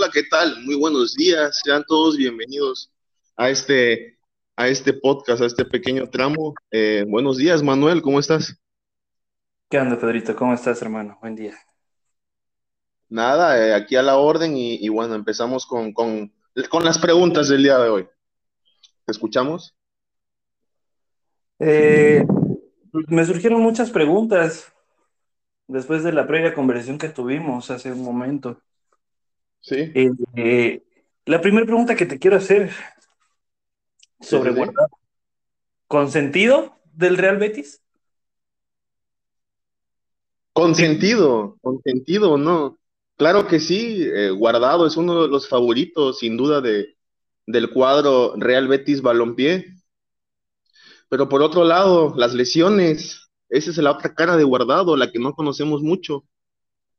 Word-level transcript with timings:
Hola, 0.00 0.10
¿qué 0.10 0.22
tal? 0.22 0.64
Muy 0.64 0.76
buenos 0.76 1.14
días. 1.14 1.60
Sean 1.62 1.84
todos 1.86 2.16
bienvenidos 2.16 2.90
a 3.36 3.50
este, 3.50 4.18
a 4.56 4.66
este 4.66 4.94
podcast, 4.94 5.42
a 5.42 5.44
este 5.44 5.62
pequeño 5.66 6.08
tramo. 6.08 6.54
Eh, 6.70 7.04
buenos 7.06 7.36
días, 7.36 7.62
Manuel, 7.62 8.00
¿cómo 8.00 8.18
estás? 8.18 8.58
¿Qué 9.68 9.78
onda, 9.78 9.98
Pedrito? 9.98 10.34
¿Cómo 10.34 10.54
estás, 10.54 10.80
hermano? 10.80 11.18
Buen 11.20 11.36
día. 11.36 11.54
Nada, 13.10 13.62
eh, 13.62 13.74
aquí 13.74 13.94
a 13.94 14.02
la 14.02 14.16
orden 14.16 14.56
y, 14.56 14.88
bueno, 14.88 15.14
empezamos 15.14 15.66
con, 15.66 15.92
con, 15.92 16.32
con, 16.70 16.82
las 16.82 16.96
preguntas 16.96 17.50
del 17.50 17.62
día 17.62 17.76
de 17.76 17.90
hoy. 17.90 18.08
¿Te 19.04 19.12
escuchamos? 19.12 19.76
Eh, 21.58 22.24
me 23.08 23.26
surgieron 23.26 23.60
muchas 23.60 23.90
preguntas 23.90 24.72
después 25.68 26.02
de 26.02 26.12
la 26.12 26.26
previa 26.26 26.54
conversación 26.54 26.96
que 26.96 27.10
tuvimos 27.10 27.70
hace 27.70 27.92
un 27.92 28.02
momento. 28.02 28.62
Sí. 29.60 29.92
Eh, 30.36 30.82
la 31.26 31.40
primera 31.40 31.66
pregunta 31.66 31.94
que 31.94 32.06
te 32.06 32.18
quiero 32.18 32.36
hacer 32.36 32.70
sobre 34.20 34.54
sí, 34.54 34.70
¿Consentido 35.86 36.78
del 36.92 37.16
Real 37.16 37.38
Betis? 37.38 37.82
Consentido, 40.52 41.56
consentido, 41.60 42.36
no. 42.36 42.78
Claro 43.16 43.46
que 43.46 43.60
sí, 43.60 44.02
eh, 44.02 44.30
Guardado 44.30 44.86
es 44.86 44.96
uno 44.96 45.22
de 45.22 45.28
los 45.28 45.48
favoritos, 45.48 46.18
sin 46.18 46.36
duda, 46.36 46.60
de, 46.60 46.96
del 47.46 47.70
cuadro 47.70 48.34
Real 48.36 48.68
Betis 48.68 49.02
Balompié. 49.02 49.74
Pero 51.08 51.28
por 51.28 51.42
otro 51.42 51.64
lado, 51.64 52.14
las 52.16 52.34
lesiones, 52.34 53.30
esa 53.48 53.70
es 53.70 53.76
la 53.78 53.92
otra 53.92 54.14
cara 54.14 54.36
de 54.36 54.44
Guardado, 54.44 54.96
la 54.96 55.10
que 55.10 55.18
no 55.18 55.34
conocemos 55.34 55.82
mucho. 55.82 56.24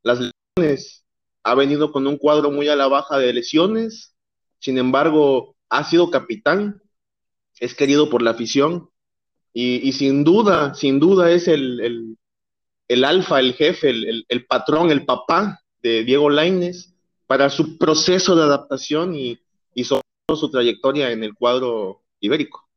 Las 0.02 0.20
lesiones, 0.20 1.01
ha 1.44 1.54
venido 1.54 1.92
con 1.92 2.06
un 2.06 2.16
cuadro 2.16 2.50
muy 2.50 2.68
a 2.68 2.76
la 2.76 2.88
baja 2.88 3.18
de 3.18 3.32
lesiones, 3.32 4.14
sin 4.58 4.78
embargo, 4.78 5.56
ha 5.68 5.84
sido 5.84 6.10
capitán, 6.10 6.80
es 7.58 7.74
querido 7.74 8.10
por 8.10 8.22
la 8.22 8.30
afición 8.30 8.90
y, 9.52 9.92
sin 9.92 10.24
duda, 10.24 10.74
sin 10.74 10.98
duda 11.00 11.30
es 11.30 11.48
el, 11.48 11.80
el, 11.80 12.18
el 12.88 13.04
alfa, 13.04 13.40
el 13.40 13.54
jefe, 13.54 13.90
el, 13.90 14.24
el, 14.28 14.46
patrón, 14.46 14.90
el 14.90 15.04
papá 15.04 15.60
de 15.82 16.04
Diego 16.04 16.30
Laines 16.30 16.94
para 17.26 17.50
su 17.50 17.76
proceso 17.76 18.36
de 18.36 18.42
adaptación 18.44 19.14
y, 19.14 19.38
y 19.74 19.84
su 19.84 20.00
trayectoria 20.50 21.10
en 21.10 21.24
el 21.24 21.34
cuadro 21.34 22.02
ibérico. 22.20 22.68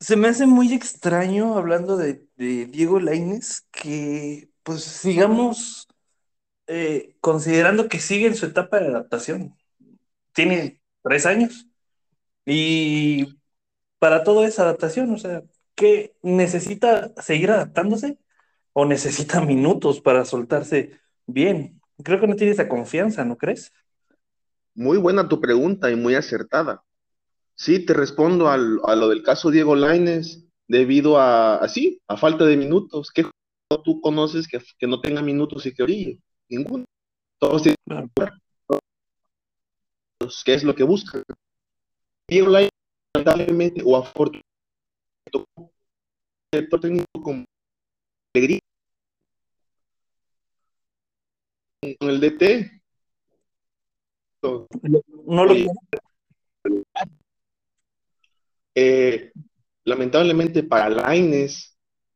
Se 0.00 0.16
me 0.16 0.28
hace 0.28 0.46
muy 0.46 0.72
extraño 0.72 1.56
hablando 1.56 1.96
de, 1.96 2.26
de 2.36 2.66
Diego 2.66 2.98
Laines 2.98 3.66
que, 3.70 4.50
pues, 4.64 4.82
sigamos 4.82 5.86
eh, 6.66 7.16
considerando 7.20 7.88
que 7.88 8.00
sigue 8.00 8.26
en 8.26 8.36
su 8.36 8.46
etapa 8.46 8.80
de 8.80 8.88
adaptación. 8.88 9.56
Tiene 10.32 10.82
tres 11.02 11.26
años 11.26 11.68
y 12.46 13.38
para 13.98 14.24
todo 14.24 14.44
es 14.44 14.58
adaptación, 14.58 15.12
o 15.12 15.18
sea, 15.18 15.42
¿qué 15.76 16.14
necesita 16.22 17.12
seguir 17.22 17.50
adaptándose 17.52 18.18
o 18.74 18.86
necesita 18.86 19.40
minutos 19.42 20.00
para 20.00 20.24
soltarse 20.24 21.00
bien? 21.26 21.80
Creo 22.04 22.20
que 22.20 22.26
no 22.28 22.36
tiene 22.36 22.52
esa 22.54 22.68
confianza, 22.68 23.24
¿no 23.24 23.38
crees? 23.38 23.72
Muy 24.74 24.98
buena 24.98 25.28
tu 25.28 25.40
pregunta 25.40 25.90
y 25.90 25.96
muy 25.96 26.14
acertada. 26.14 26.82
Sí, 27.54 27.84
te 27.86 27.94
respondo 27.94 28.48
al, 28.48 28.80
a 28.84 28.96
lo 28.96 29.08
del 29.08 29.22
caso 29.22 29.50
Diego 29.50 29.76
Laines 29.76 30.46
debido 30.68 31.18
a, 31.18 31.56
así, 31.56 32.00
a 32.08 32.16
falta 32.16 32.44
de 32.46 32.56
minutos. 32.56 33.10
¿Qué 33.14 33.26
tú 33.84 34.00
conoces 34.00 34.48
que, 34.48 34.60
que 34.78 34.86
no 34.86 35.00
tenga 35.00 35.22
minutos 35.22 35.66
y 35.66 35.74
que 35.74 35.82
orille? 35.84 36.20
Ninguno. 36.52 36.84
Todos 37.40 37.62
tienen. 37.62 38.10
¿Qué 40.44 40.54
es 40.54 40.62
lo 40.62 40.74
que 40.74 40.84
buscan? 40.84 41.22
Diego 42.28 42.50
Laines, 42.50 42.70
lamentablemente 43.14 43.82
o 43.82 43.96
afortunadamente, 43.96 44.42
técnico 46.80 47.06
con 47.22 47.44
alegría 48.34 48.58
con 51.98 52.10
el 52.10 52.20
DT. 52.20 52.82
No 54.42 55.44
lo 55.46 55.54
eh, 58.74 59.32
lamentablemente 59.84 60.62
para 60.62 60.90
Laines 60.90 61.71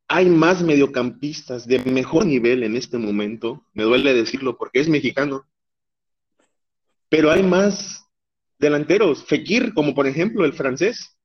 hay 0.08 0.26
más 0.26 0.62
mediocampistas 0.62 1.66
de 1.66 1.80
mejor 1.80 2.26
nivel 2.26 2.62
en 2.62 2.76
este 2.76 2.98
momento, 2.98 3.64
me 3.72 3.82
duele 3.82 4.14
decirlo 4.14 4.56
porque 4.56 4.80
es 4.80 4.88
mexicano, 4.88 5.46
pero 7.08 7.30
hay 7.30 7.42
más 7.42 8.06
delanteros, 8.58 9.24
Fekir, 9.24 9.74
como 9.74 9.94
por 9.94 10.06
ejemplo 10.06 10.44
el 10.44 10.52
francés, 10.52 11.16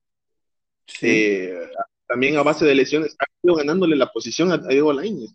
sí. 0.86 1.08
eh, 1.08 1.54
también 2.06 2.36
a 2.36 2.42
base 2.42 2.64
de 2.64 2.74
lesiones, 2.74 3.16
ha 3.18 3.24
ido 3.42 3.54
ganándole 3.54 3.96
la 3.96 4.10
posición 4.10 4.52
a 4.52 4.58
Diego 4.58 4.92
Laines. 4.92 5.34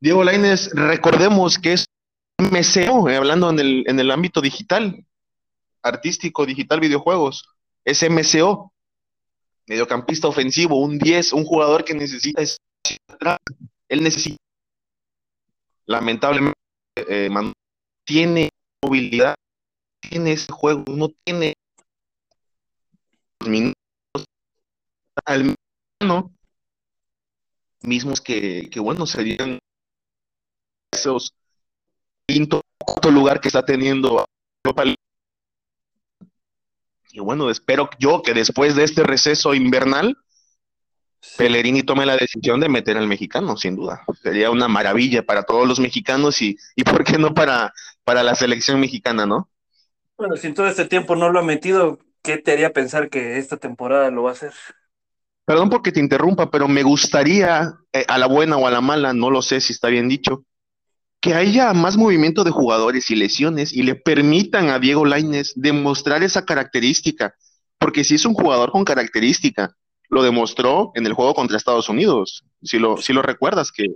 Diego 0.00 0.24
Laines, 0.24 0.70
recordemos 0.74 1.58
que 1.58 1.74
es 1.74 1.84
MCO, 2.38 3.08
eh, 3.10 3.16
hablando 3.16 3.50
en 3.50 3.58
el, 3.58 3.84
en 3.86 4.00
el 4.00 4.10
ámbito 4.10 4.40
digital, 4.40 5.04
artístico, 5.82 6.46
digital, 6.46 6.80
videojuegos, 6.80 7.46
es 7.84 8.02
MCO, 8.02 8.72
mediocampista 9.66 10.28
ofensivo, 10.28 10.80
un 10.80 10.98
10, 10.98 11.34
un 11.34 11.44
jugador 11.44 11.84
que 11.84 11.94
necesita 11.94 12.42
atrás, 12.42 12.58
él 13.88 14.02
necesita, 14.02 14.36
lamentablemente, 15.86 16.54
eh, 16.96 17.28
tiene 18.04 18.48
movilidad, 18.84 19.34
tiene 20.00 20.32
ese 20.32 20.52
juego, 20.52 20.84
no 20.88 21.08
tiene 21.24 21.54
minutos 23.46 23.74
al 25.24 25.54
menos 26.00 26.30
mismos 27.82 28.20
que, 28.20 28.68
que 28.70 28.80
bueno, 28.80 29.06
serían 29.06 29.58
esos 30.92 31.32
quinto 32.26 32.62
lugar 33.10 33.40
que 33.40 33.48
está 33.48 33.64
teniendo 33.64 34.24
y 37.12 37.20
bueno, 37.20 37.50
espero 37.50 37.90
yo 37.98 38.22
que 38.22 38.34
después 38.34 38.76
de 38.76 38.84
este 38.84 39.02
receso 39.02 39.54
invernal, 39.54 40.16
sí. 41.20 41.36
Pellerini 41.38 41.82
tome 41.82 42.06
la 42.06 42.16
decisión 42.16 42.60
de 42.60 42.68
meter 42.68 42.96
al 42.96 43.06
mexicano, 43.06 43.56
sin 43.56 43.76
duda. 43.76 44.02
Sería 44.22 44.50
una 44.50 44.68
maravilla 44.68 45.24
para 45.24 45.42
todos 45.42 45.66
los 45.66 45.80
mexicanos 45.80 46.40
y, 46.42 46.56
y 46.76 46.84
¿por 46.84 47.04
qué 47.04 47.18
no 47.18 47.34
para, 47.34 47.72
para 48.04 48.22
la 48.22 48.34
selección 48.34 48.80
mexicana, 48.80 49.26
no? 49.26 49.50
Bueno, 50.16 50.36
si 50.36 50.48
en 50.48 50.54
todo 50.54 50.66
este 50.68 50.84
tiempo 50.84 51.16
no 51.16 51.30
lo 51.30 51.40
ha 51.40 51.42
metido, 51.42 51.98
¿qué 52.22 52.38
te 52.38 52.52
haría 52.52 52.72
pensar 52.72 53.08
que 53.08 53.38
esta 53.38 53.56
temporada 53.56 54.10
lo 54.10 54.24
va 54.24 54.30
a 54.30 54.34
hacer? 54.34 54.52
Perdón 55.46 55.70
porque 55.70 55.92
te 55.92 56.00
interrumpa, 56.00 56.50
pero 56.50 56.68
me 56.68 56.82
gustaría, 56.82 57.72
eh, 57.92 58.04
a 58.06 58.18
la 58.18 58.26
buena 58.26 58.56
o 58.56 58.66
a 58.66 58.70
la 58.70 58.80
mala, 58.80 59.12
no 59.12 59.30
lo 59.30 59.42
sé 59.42 59.60
si 59.60 59.72
está 59.72 59.88
bien 59.88 60.08
dicho, 60.08 60.44
que 61.20 61.34
haya 61.34 61.72
más 61.72 61.96
movimiento 61.96 62.44
de 62.44 62.50
jugadores 62.50 63.10
y 63.10 63.16
lesiones 63.16 63.72
y 63.72 63.82
le 63.82 63.94
permitan 63.94 64.68
a 64.70 64.78
Diego 64.78 65.04
Laines 65.04 65.52
demostrar 65.56 66.22
esa 66.22 66.44
característica, 66.44 67.34
porque 67.78 68.04
si 68.04 68.14
es 68.14 68.24
un 68.24 68.34
jugador 68.34 68.70
con 68.70 68.84
característica, 68.84 69.74
lo 70.10 70.22
demostró 70.22 70.90
en 70.94 71.06
el 71.06 71.14
juego 71.14 71.34
contra 71.34 71.56
Estados 71.56 71.88
Unidos, 71.88 72.44
si 72.62 72.78
lo, 72.78 72.96
si 72.96 73.12
lo 73.12 73.22
recuerdas, 73.22 73.70
que, 73.70 73.86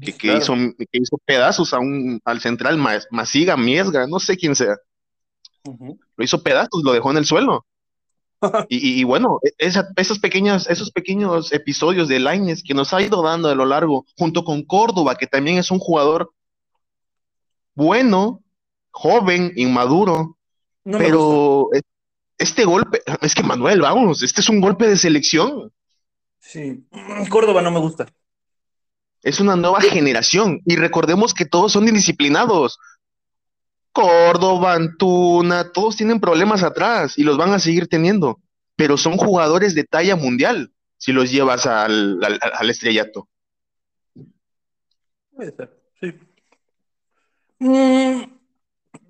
que, 0.00 0.12
que 0.12 0.36
hizo, 0.36 0.54
que 0.76 0.86
hizo 0.92 1.16
pedazos 1.24 1.72
a 1.72 1.78
un, 1.78 2.20
al 2.24 2.40
central 2.40 2.76
Masiga, 3.10 3.56
Miesga, 3.56 4.06
no 4.06 4.18
sé 4.18 4.36
quién 4.36 4.56
sea. 4.56 4.76
Uh 5.64 5.72
-huh. 5.72 5.98
Lo 6.16 6.24
hizo 6.24 6.42
pedazos, 6.42 6.82
lo 6.82 6.92
dejó 6.92 7.12
en 7.12 7.18
el 7.18 7.24
suelo. 7.24 7.64
y, 8.68 9.00
y, 9.00 9.04
bueno, 9.04 9.38
esa, 9.58 9.88
esos, 9.96 10.18
pequeños, 10.18 10.68
esos 10.68 10.90
pequeños 10.90 11.52
episodios 11.52 12.08
de 12.08 12.18
Laines 12.18 12.62
que 12.62 12.74
nos 12.74 12.92
ha 12.92 13.02
ido 13.02 13.22
dando 13.22 13.48
a 13.48 13.54
lo 13.54 13.66
largo, 13.66 14.06
junto 14.18 14.42
con 14.42 14.64
Córdoba, 14.64 15.14
que 15.16 15.26
también 15.26 15.58
es 15.58 15.70
un 15.70 15.78
jugador 15.78 16.32
bueno, 17.74 18.42
joven, 18.90 19.52
inmaduro, 19.56 20.36
no 20.84 20.98
pero 20.98 21.68
este 22.40 22.64
golpe, 22.64 23.02
es 23.20 23.34
que 23.34 23.42
Manuel, 23.42 23.82
vamos, 23.82 24.22
este 24.22 24.40
es 24.40 24.48
un 24.48 24.60
golpe 24.60 24.88
de 24.88 24.96
selección. 24.96 25.70
Sí, 26.38 26.86
Córdoba 27.28 27.62
no 27.62 27.70
me 27.70 27.78
gusta. 27.78 28.06
Es 29.22 29.40
una 29.40 29.54
nueva 29.54 29.82
generación 29.82 30.62
y 30.64 30.76
recordemos 30.76 31.34
que 31.34 31.44
todos 31.44 31.72
son 31.72 31.86
indisciplinados. 31.86 32.78
Córdoba, 33.92 34.74
Antuna, 34.74 35.70
todos 35.72 35.96
tienen 35.96 36.20
problemas 36.20 36.62
atrás 36.62 37.18
y 37.18 37.24
los 37.24 37.36
van 37.36 37.52
a 37.52 37.58
seguir 37.58 37.86
teniendo, 37.88 38.40
pero 38.74 38.96
son 38.96 39.18
jugadores 39.18 39.74
de 39.74 39.84
talla 39.84 40.16
mundial 40.16 40.72
si 40.96 41.12
los 41.12 41.30
llevas 41.30 41.66
al, 41.66 42.24
al, 42.24 42.40
al 42.40 42.70
estrellato. 42.70 43.28
Puede 45.34 45.54
ser, 45.54 45.78
sí. 46.00 46.14
Mm, 47.58 48.22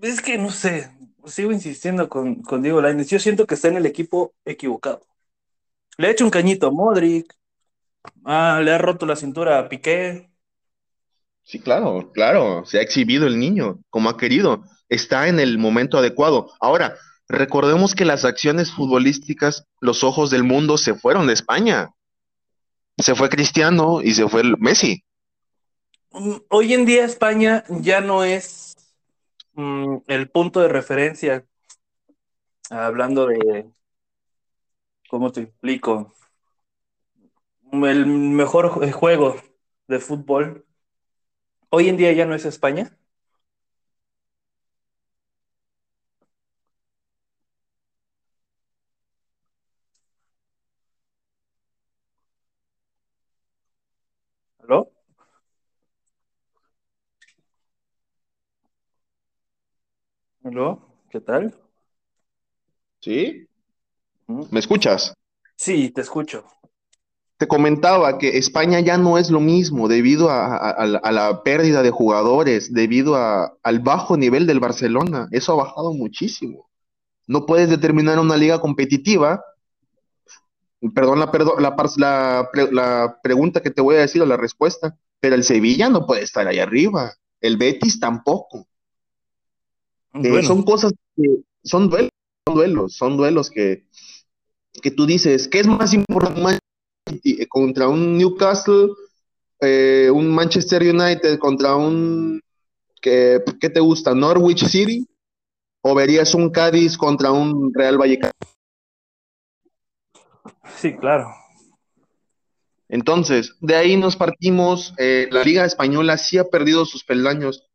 es 0.03 0.21
que 0.21 0.37
no 0.39 0.51
sé, 0.51 0.91
sigo 1.27 1.53
insistiendo 1.53 2.09
con, 2.09 2.43
con 2.43 2.63
Diego 2.63 2.81
Lainez. 2.81 3.09
Yo 3.09 3.19
siento 3.19 3.47
que 3.47 3.55
está 3.55 3.69
en 3.69 3.77
el 3.77 3.87
equipo 3.87 4.35
equivocado. 4.45 5.03
Le 5.97 6.09
ha 6.09 6.11
hecho 6.11 6.25
un 6.25 6.31
cañito 6.31 6.69
a 6.69 6.71
Modric, 6.71 7.35
ah, 8.25 8.61
le 8.63 8.73
ha 8.73 8.79
roto 8.79 9.07
la 9.07 9.17
cintura 9.17 9.59
a 9.59 9.69
Piqué. 9.69 10.31
Sí, 11.43 11.59
claro, 11.59 12.11
claro, 12.13 12.65
se 12.65 12.79
ha 12.79 12.83
exhibido 12.83 13.27
el 13.27 13.39
niño 13.39 13.81
como 13.91 14.09
ha 14.09 14.17
querido, 14.17 14.65
está 14.89 15.29
en 15.29 15.41
el 15.41 15.59
momento 15.59 15.99
adecuado. 15.99 16.53
Ahora, 16.61 16.97
recordemos 17.29 17.95
que 17.95 18.05
las 18.05 18.25
acciones 18.25 18.71
futbolísticas, 18.71 19.67
los 19.81 20.05
ojos 20.05 20.31
del 20.31 20.45
mundo 20.45 20.79
se 20.79 20.95
fueron 20.95 21.27
de 21.27 21.33
España. 21.33 21.91
Se 22.99 23.15
fue 23.15 23.29
Cristiano 23.29 24.01
y 24.03 24.13
se 24.13 24.29
fue 24.29 24.43
el 24.43 24.57
Messi. 24.59 25.03
Mm, 26.13 26.37
Hoy 26.49 26.75
en 26.75 26.85
día 26.85 27.05
España 27.05 27.65
ya 27.69 28.01
no 28.01 28.25
es 28.25 28.70
mm, 29.55 29.99
el 30.09 30.31
punto 30.31 30.61
de 30.61 30.69
referencia, 30.69 31.47
hablando 32.71 33.27
de, 33.27 33.71
¿cómo 35.11 35.31
te 35.31 35.43
explico? 35.43 36.15
El 37.73 38.05
mejor 38.07 38.69
ju- 38.69 38.93
juego 38.93 39.35
de 39.89 39.99
fútbol. 39.99 40.67
Hoy 41.71 41.89
en 41.89 41.97
día 41.97 42.13
ya 42.13 42.27
no 42.27 42.37
es 42.37 42.45
España. 42.45 42.97
¿Aló? 60.51 60.81
¿Qué 61.09 61.21
tal? 61.21 61.55
¿Sí? 63.01 63.47
¿Me 64.27 64.59
escuchas? 64.59 65.15
Sí, 65.55 65.91
te 65.91 66.01
escucho. 66.01 66.45
Te 67.39 67.47
comentaba 67.47 68.19
que 68.19 68.37
España 68.37 68.81
ya 68.81 68.99
no 68.99 69.17
es 69.17 69.31
lo 69.31 69.39
mismo 69.39 69.87
debido 69.87 70.29
a, 70.29 70.57
a- 70.57 70.71
a 70.73 71.13
la, 71.13 71.43
pérdida 71.45 71.85
de 71.85 71.93
jugadores, 71.93 72.75
debido 72.75 73.15
a- 73.15 73.57
al 73.63 73.79
bajo 73.79 74.17
nivel 74.17 74.49
del 74.49 74.59
Barcelona. 74.59 75.29
Eso 75.31 75.53
ha 75.53 75.63
bajado 75.65 75.93
muchísimo. 75.93 76.69
No 77.29 77.47
puedes 77.47 77.71
determinar 77.71 78.19
una 78.19 78.37
liga 78.37 78.61
competitiva. 78.61 79.45
Perdón 80.97 81.21
la, 81.21 81.31
perdo- 81.31 81.61
la, 81.61 81.77
la 81.97 82.49
la 82.73 83.21
pregunta 83.23 83.61
que 83.63 83.71
te 83.71 83.83
voy 83.83 83.95
a 83.95 84.01
decir 84.01 84.21
o 84.21 84.27
la 84.27 84.37
respuesta, 84.37 84.99
pero 85.21 85.37
el 85.37 85.45
Sevilla 85.45 85.89
no 85.89 86.07
puede 86.07 86.23
estar 86.23 86.49
ahí 86.49 86.59
arriba. 86.59 87.13
El 87.41 87.57
Betis 87.57 88.01
tampoco. 88.01 88.67
Eh, 90.15 90.31
Bueno, 90.31 90.43
son 90.43 90.63
cosas 90.63 90.93
que 91.17 91.43
son 91.63 91.89
duelos, 91.89 92.11
son 92.47 92.55
duelos, 92.55 92.97
son 92.97 93.17
duelos 93.17 93.51
que, 93.51 93.87
que 94.83 94.91
tú 94.91 95.07
dices, 95.07 95.49
¿qué 95.49 95.61
es 95.61 95.67
más 95.67 95.95
importante 95.95 96.59
eh, 97.25 97.47
contra 97.49 97.89
un 97.89 98.19
Newcastle, 98.19 98.89
eh, 99.61 100.11
un 100.13 100.29
Manchester 100.35 100.83
United 100.83 101.39
contra 101.39 101.77
un, 101.77 102.41
que, 103.01 103.43
¿qué 103.61 103.71
te 103.71 103.81
gusta? 103.81 104.15
Norwich 104.15 104.65
City? 104.67 105.07
¿O 105.83 105.95
verías 105.95 106.35
un 106.35 106.51
Cádiz 106.51 106.99
contra 106.99 107.33
un 107.33 107.73
Real 107.73 107.97
Vallecano? 107.97 108.33
sí, 110.77 110.97
claro. 110.97 111.29
Entonces, 112.89 113.57
de 113.61 113.77
ahí 113.77 113.97
nos 113.97 114.17
partimos, 114.17 114.93
eh, 114.99 115.29
la 115.31 115.45
Liga 115.45 115.65
Española 115.65 116.19
sí 116.19 116.39
ha 116.39 116.49
perdido 116.51 116.85
sus 116.85 117.05
peldaños 117.05 117.63
eh, 117.63 117.70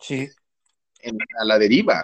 Sí. 0.00 0.28
en- 1.00 1.18
a 1.40 1.44
la 1.44 1.58
deriva. 1.58 2.02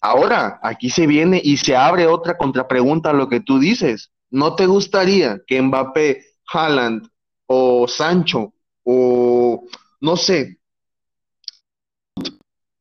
Ahora, 0.00 0.60
aquí 0.62 0.90
se 0.90 1.06
viene 1.06 1.40
y 1.42 1.56
se 1.56 1.74
abre 1.74 2.06
otra 2.06 2.36
contrapregunta 2.36 3.10
a 3.10 3.14
lo 3.14 3.28
que 3.28 3.40
tú 3.40 3.58
dices. 3.58 4.12
¿No 4.30 4.54
te 4.54 4.66
gustaría 4.66 5.40
que 5.46 5.60
Mbappé, 5.60 6.24
Haaland 6.52 7.08
o 7.46 7.88
Sancho 7.88 8.52
o 8.84 9.64
no 10.00 10.16
sé, 10.16 10.58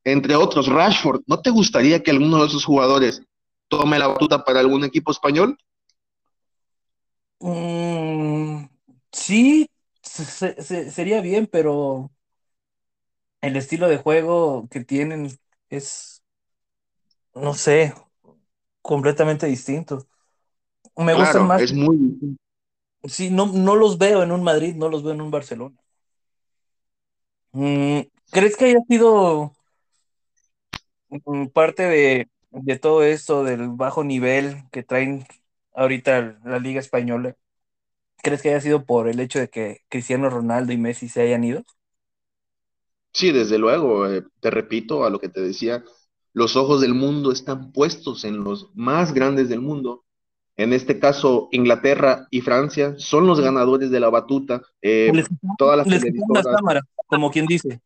entre 0.04 0.36
otros, 0.36 0.68
Rashford, 0.68 1.22
¿no 1.25 1.42
te 1.42 1.50
gustaría 1.50 2.04
que 2.04 2.12
alguno 2.12 2.40
de 2.42 2.48
esos 2.48 2.63
jugadores 2.63 3.24
tome 3.68 3.98
la 3.98 4.08
batuta 4.08 4.44
para 4.44 4.60
algún 4.60 4.84
equipo 4.84 5.12
español? 5.12 5.58
Mm, 7.40 8.66
sí, 9.12 9.68
se- 10.01 10.62
se- 10.62 10.92
sería 10.92 11.22
bien, 11.22 11.48
pero 11.51 12.12
el 13.47 13.56
estilo 13.57 13.88
de 13.88 13.97
juego 13.97 14.68
que 14.69 14.83
tienen 14.83 15.30
es, 15.69 16.24
no 17.33 17.53
sé, 17.53 17.94
completamente 18.81 19.47
distinto. 19.47 20.07
Me 20.97 21.13
gustan 21.13 21.47
más, 21.47 21.62
es 21.63 21.74
muy 21.74 22.38
sí, 23.03 23.30
no, 23.30 23.47
no 23.47 23.75
los 23.75 23.97
veo 23.97 24.24
en 24.24 24.31
un 24.31 24.44
Madrid, 24.44 24.75
no 24.75 24.89
los 24.89 25.03
veo 25.03 25.13
en 25.13 25.21
un 25.21 25.31
Barcelona. 25.31 25.75
Mm, 27.53 28.01
¿crees 28.31 28.57
que 28.57 28.65
haya 28.65 28.80
sido 28.88 29.53
mm, 31.09 31.48
parte 31.48 31.83
de, 31.83 32.30
de 32.51 32.80
todo 32.80 33.03
esto, 33.03 33.44
del 33.44 33.69
bajo 33.69 34.03
nivel 34.03 34.63
que 34.71 34.83
traen 34.83 35.25
ahorita 35.74 36.39
la 36.44 36.59
Liga 36.59 36.80
Española? 36.80 37.36
¿Crees 38.24 38.41
que 38.41 38.50
haya 38.50 38.62
sido 38.62 38.86
por 38.86 39.09
el 39.09 39.19
hecho 39.19 39.39
de 39.39 39.50
que 39.50 39.81
Cristiano 39.89 40.30
Ronaldo 40.30 40.74
y 40.74 40.77
Messi 40.77 41.09
se 41.09 41.21
hayan 41.21 41.44
ido? 41.44 41.63
Sí, 43.15 43.31
desde 43.31 43.57
luego, 43.57 44.07
eh, 44.07 44.25
te 44.41 44.51
repito 44.51 45.06
a 45.06 45.09
lo 45.09 45.19
que 45.19 45.29
te 45.29 45.39
decía, 45.39 45.85
los 46.33 46.57
ojos 46.57 46.81
del 46.81 46.94
mundo 46.94 47.31
están 47.31 47.71
puestos 47.71 48.25
en 48.25 48.44
los 48.44 48.71
más 48.75 49.13
grandes 49.13 49.47
del 49.47 49.62
mundo. 49.62 50.03
En 50.57 50.73
este 50.73 51.00
caso, 51.00 51.47
Inglaterra 51.53 52.27
y 52.29 52.41
Francia 52.41 52.94
son 52.97 53.25
los 53.25 53.39
ganadores 53.39 53.89
de 53.89 54.01
la 54.01 54.09
batuta. 54.09 54.62
Eh, 54.81 55.12
Les, 55.13 55.27
todas 55.57 55.77
las 55.77 55.88
les 55.88 56.01
televisoras 56.01 56.45
cámaras, 56.45 56.83
como 57.07 57.31
quien 57.31 57.45
dice. 57.45 57.79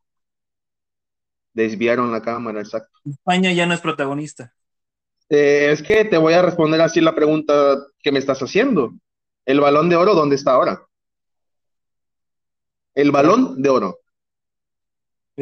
desviaron 1.54 2.12
la 2.12 2.24
cámara, 2.24 2.62
exacto. 2.62 2.98
España 3.08 3.52
ya 3.54 3.68
no 3.68 3.76
es 3.76 3.82
protagonista. 3.82 4.56
Eh, 5.30 5.70
es 5.72 5.84
que 5.84 6.06
te 6.06 6.18
voy 6.18 6.34
a 6.34 6.42
responder 6.42 6.82
así 6.82 7.02
la 7.02 7.14
pregunta 7.14 7.78
que 8.02 8.12
me 8.12 8.18
estás 8.18 8.40
haciendo. 8.40 8.94
¿El 9.46 9.60
balón 9.60 9.90
de 9.90 9.96
oro 9.96 10.16
dónde 10.16 10.38
está 10.38 10.54
ahora? 10.54 10.82
El 12.96 13.12
balón 13.12 13.62
de 13.62 13.70
oro. 13.70 14.00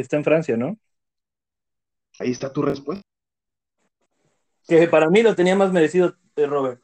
Está 0.01 0.17
en 0.17 0.23
Francia, 0.23 0.55
¿no? 0.55 0.77
Ahí 2.19 2.31
está 2.31 2.51
tu 2.51 2.61
respuesta. 2.61 3.03
Que 4.67 4.87
para 4.87 5.09
mí 5.09 5.21
lo 5.21 5.35
tenía 5.35 5.55
más 5.55 5.71
merecido 5.71 6.15
eh, 6.35 6.45
Robert. 6.45 6.81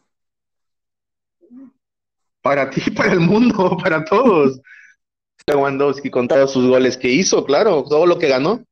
Para 2.41 2.69
ti, 2.69 2.81
para 2.95 3.13
el 3.13 3.19
mundo, 3.19 3.77
para 3.81 4.03
todos. 4.03 4.61
Lewandowski 5.45 6.09
con 6.09 6.27
todos 6.27 6.51
sus 6.51 6.67
goles 6.67 6.97
que 6.97 7.09
hizo, 7.09 7.43
claro, 7.45 7.83
todo 7.83 8.05
lo 8.05 8.17
que 8.17 8.29
ganó. 8.29 8.63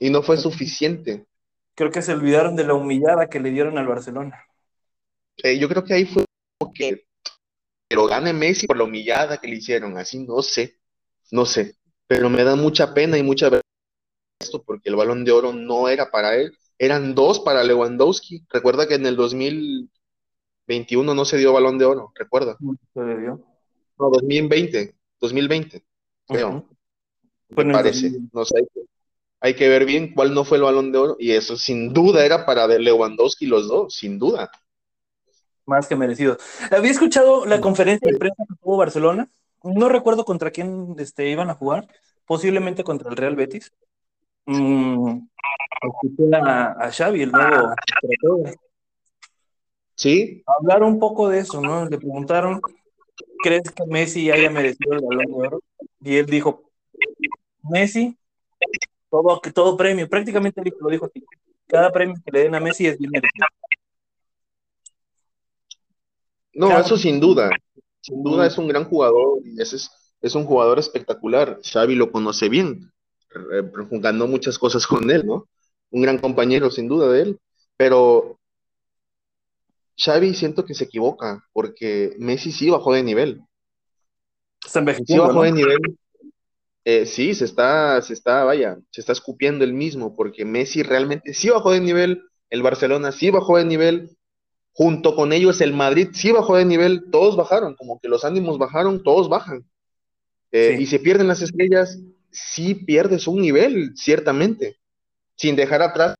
Y 0.00 0.10
no 0.10 0.22
fue 0.22 0.36
suficiente. 0.36 1.26
Creo 1.74 1.90
que 1.90 2.02
se 2.02 2.12
olvidaron 2.12 2.56
de 2.56 2.64
la 2.64 2.74
humillada 2.74 3.28
que 3.28 3.40
le 3.40 3.50
dieron 3.50 3.78
al 3.78 3.86
Barcelona. 3.86 4.44
Eh, 5.36 5.58
yo 5.58 5.68
creo 5.68 5.84
que 5.84 5.94
ahí 5.94 6.04
fue 6.06 6.24
que 6.74 7.04
pero 7.88 8.06
gane 8.06 8.32
Messi 8.32 8.66
por 8.66 8.76
la 8.76 8.84
humillada 8.84 9.38
que 9.38 9.46
le 9.46 9.56
hicieron, 9.56 9.96
así 9.98 10.18
no 10.18 10.42
sé, 10.42 10.80
no 11.30 11.46
sé, 11.46 11.76
pero 12.14 12.30
me 12.30 12.44
da 12.44 12.54
mucha 12.54 12.94
pena 12.94 13.18
y 13.18 13.24
mucha 13.24 13.46
vergüenza 13.46 13.64
esto 14.40 14.62
porque 14.62 14.88
el 14.88 14.94
Balón 14.94 15.24
de 15.24 15.32
Oro 15.32 15.52
no 15.52 15.88
era 15.88 16.12
para 16.12 16.36
él, 16.36 16.56
eran 16.78 17.14
dos 17.16 17.40
para 17.40 17.64
Lewandowski. 17.64 18.44
Recuerda 18.50 18.86
que 18.86 18.94
en 18.94 19.06
el 19.06 19.16
2021 19.16 21.14
no 21.14 21.24
se 21.24 21.38
dio 21.38 21.52
Balón 21.52 21.76
de 21.78 21.86
Oro, 21.86 22.12
recuerda. 22.14 22.56
Se 22.92 23.00
le 23.00 23.18
dio. 23.18 23.44
No, 23.98 24.10
2020, 24.10 24.94
2020, 25.20 25.84
creo, 26.28 26.48
Ujú. 26.48 26.68
me 27.48 27.54
Fue 27.54 27.64
en 27.64 27.70
el 27.70 27.76
parece. 27.76 28.10
2020. 28.10 28.36
No 28.36 28.44
sé, 28.44 28.58
hay 28.58 28.66
que, 28.72 28.80
hay 29.40 29.54
que 29.54 29.68
ver 29.68 29.84
bien 29.84 30.14
cuál 30.14 30.34
no 30.34 30.44
fue 30.44 30.58
el 30.58 30.64
Balón 30.64 30.92
de 30.92 30.98
Oro 30.98 31.16
y 31.18 31.32
eso 31.32 31.56
sin 31.56 31.92
duda 31.92 32.24
era 32.24 32.46
para 32.46 32.68
Lewandowski 32.68 33.46
los 33.46 33.66
dos, 33.66 33.94
sin 33.94 34.20
duda. 34.20 34.52
Más 35.66 35.88
que 35.88 35.96
merecido. 35.96 36.36
Había 36.70 36.92
escuchado 36.92 37.44
la 37.46 37.60
conferencia 37.60 38.12
de 38.12 38.18
prensa 38.18 38.44
que 38.48 38.54
tuvo 38.62 38.76
Barcelona. 38.76 39.28
No 39.64 39.88
recuerdo 39.88 40.24
contra 40.24 40.50
quién 40.50 40.94
este, 40.98 41.28
iban 41.30 41.50
a 41.50 41.54
jugar. 41.54 41.88
Posiblemente 42.26 42.84
contra 42.84 43.10
el 43.10 43.16
Real 43.16 43.36
Betis. 43.36 43.72
Mm, 44.46 45.20
a, 46.34 46.72
a 46.78 46.92
Xavi, 46.92 47.22
el 47.22 47.32
nuevo 47.32 47.74
¿Sí? 49.94 50.42
hablar 50.46 50.82
un 50.82 50.98
poco 50.98 51.28
de 51.28 51.38
eso, 51.40 51.60
¿no? 51.60 51.88
Le 51.88 51.98
preguntaron, 51.98 52.60
¿crees 53.42 53.70
que 53.70 53.84
Messi 53.86 54.30
haya 54.30 54.50
merecido 54.50 54.94
el 54.94 55.00
Balón 55.00 55.26
de 55.26 55.32
Oro? 55.32 55.62
Y 56.02 56.16
él 56.16 56.26
dijo, 56.26 56.70
Messi, 57.62 58.16
todo, 59.08 59.40
todo 59.54 59.76
premio, 59.76 60.08
prácticamente 60.08 60.60
lo 60.80 60.88
dijo 60.90 61.06
así, 61.06 61.24
cada 61.66 61.90
premio 61.92 62.16
que 62.24 62.32
le 62.32 62.40
den 62.40 62.54
a 62.54 62.60
Messi 62.60 62.86
es 62.86 62.98
bien 62.98 63.12
merecido. 63.12 63.46
No, 66.54 66.68
Cada- 66.68 66.80
eso 66.80 66.96
sin 66.96 67.20
duda. 67.20 67.50
Sin 68.04 68.22
duda 68.22 68.46
es 68.46 68.58
un 68.58 68.68
gran 68.68 68.84
jugador 68.84 69.38
y 69.46 69.62
ese 69.62 69.76
es, 69.76 69.90
es 70.20 70.34
un 70.34 70.44
jugador 70.44 70.78
espectacular. 70.78 71.58
Xavi 71.62 71.94
lo 71.94 72.12
conoce 72.12 72.50
bien. 72.50 72.92
Eh, 73.50 73.62
Ganó 73.92 74.26
muchas 74.26 74.58
cosas 74.58 74.86
con 74.86 75.10
él, 75.10 75.24
¿no? 75.24 75.48
Un 75.90 76.02
gran 76.02 76.18
compañero, 76.18 76.70
sin 76.70 76.86
duda, 76.86 77.10
de 77.10 77.22
él. 77.22 77.40
Pero 77.78 78.38
Xavi 79.96 80.34
siento 80.34 80.66
que 80.66 80.74
se 80.74 80.84
equivoca 80.84 81.42
porque 81.54 82.14
Messi 82.18 82.52
sí 82.52 82.68
bajó 82.68 82.92
de 82.92 83.02
nivel. 83.02 83.40
Está 84.62 84.80
Sí 84.80 84.80
envejeciendo, 84.80 85.26
bajó 85.28 85.38
¿no? 85.38 85.42
de 85.44 85.52
nivel. 85.52 85.78
Eh, 86.84 87.06
sí, 87.06 87.34
se 87.34 87.46
está, 87.46 88.02
se 88.02 88.12
está, 88.12 88.44
vaya, 88.44 88.76
se 88.90 89.00
está 89.00 89.12
escupiendo 89.12 89.64
el 89.64 89.72
mismo, 89.72 90.14
porque 90.14 90.44
Messi 90.44 90.82
realmente 90.82 91.32
sí 91.32 91.48
bajó 91.48 91.70
de 91.70 91.80
nivel, 91.80 92.22
el 92.50 92.62
Barcelona 92.62 93.12
sí 93.12 93.30
bajó 93.30 93.56
de 93.56 93.64
nivel, 93.64 94.10
junto 94.74 95.14
con 95.14 95.32
ellos 95.32 95.60
el 95.60 95.72
Madrid 95.72 96.08
sí 96.12 96.32
bajó 96.32 96.56
de 96.56 96.64
nivel, 96.64 97.10
todos 97.10 97.36
bajaron, 97.36 97.74
como 97.76 98.00
que 98.00 98.08
los 98.08 98.24
ánimos 98.24 98.58
bajaron, 98.58 99.02
todos 99.02 99.28
bajan. 99.28 99.64
Eh, 100.52 100.74
Sí. 100.76 100.82
Y 100.82 100.86
se 100.86 100.98
pierden 100.98 101.28
las 101.28 101.42
estrellas, 101.42 101.98
sí 102.30 102.74
pierdes 102.74 103.26
un 103.26 103.40
nivel, 103.40 103.92
ciertamente, 103.96 104.76
sin 105.36 105.56
dejar 105.56 105.82
atrás 105.82 106.14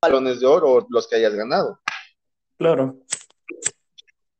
balones 0.00 0.40
de 0.40 0.46
oro 0.46 0.72
o 0.72 0.86
los 0.90 1.06
que 1.08 1.16
hayas 1.16 1.34
ganado. 1.34 1.78
Claro. 2.58 2.98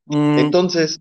Mm, 0.07 0.39
Entonces, 0.39 1.01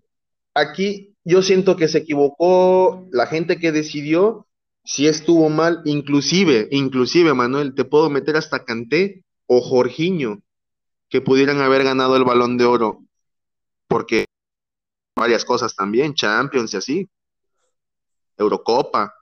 aquí 0.54 1.16
yo 1.24 1.42
siento 1.42 1.76
que 1.76 1.88
se 1.88 1.98
equivocó 1.98 3.08
la 3.10 3.26
gente 3.26 3.58
que 3.58 3.72
decidió, 3.72 4.46
si 4.84 5.06
estuvo 5.06 5.48
mal, 5.48 5.82
inclusive, 5.84 6.68
inclusive, 6.70 7.34
Manuel, 7.34 7.74
te 7.74 7.84
puedo 7.84 8.08
meter 8.10 8.36
hasta 8.36 8.64
Kanté 8.64 9.24
o 9.46 9.60
Jorginho, 9.60 10.42
que 11.12 11.20
pudieran 11.20 11.60
haber 11.60 11.84
ganado 11.84 12.16
el 12.16 12.24
Balón 12.24 12.56
de 12.56 12.64
Oro, 12.64 13.04
porque 13.86 14.24
varias 15.14 15.44
cosas 15.44 15.76
también, 15.76 16.14
Champions 16.14 16.72
y 16.72 16.76
así, 16.78 17.10
Eurocopa. 18.38 19.14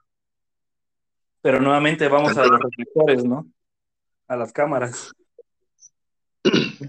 pero 1.41 1.59
nuevamente 1.59 2.07
vamos 2.07 2.37
a 2.37 2.45
los 2.45 2.61
reflectores, 2.61 3.25
¿no? 3.25 3.45
A 4.29 4.37
las 4.37 4.53
cámaras. 4.53 5.11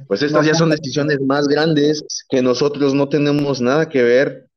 Pues 0.07 0.23
estas 0.23 0.47
ya 0.47 0.55
son 0.55 0.71
decisiones 0.71 1.21
más 1.21 1.49
grandes 1.49 2.25
que 2.31 2.41
nosotros 2.41 2.95
no 2.95 3.09
tenemos 3.09 3.61
nada 3.61 3.89
que 3.89 4.03
ver 4.03 4.49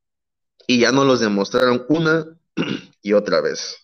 y 0.68 0.80
ya 0.80 0.92
nos 0.92 1.08
los 1.08 1.20
demostraron 1.22 1.86
una 1.90 2.24
y 3.02 3.14
otra 3.14 3.42
vez. 3.42 3.78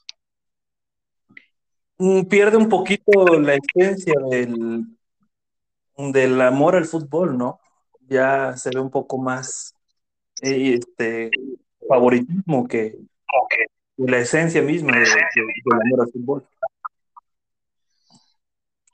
Mm, 1.98 2.26
Pierde 2.26 2.58
un 2.58 2.70
poquito 2.70 3.26
la 3.40 3.56
esencia 3.56 4.14
del, 4.30 4.86
del 6.12 6.42
amor 6.42 6.76
al 6.76 6.86
fútbol, 6.86 7.38
¿no? 7.38 7.60
Ya 8.08 8.56
se 8.58 8.70
ve 8.74 8.80
un 8.80 8.90
poco 8.90 9.18
más 9.18 9.76
eh, 10.42 10.80
este 10.80 11.30
favoritismo 11.88 12.68
que, 12.68 12.98
la 13.98 14.18
esencia 14.20 14.62
misma 14.62 14.94
de- 14.94 15.02
de- 15.02 15.06
del 15.06 15.82
amor 15.86 16.02
al 16.02 16.12
fútbol. 16.12 16.48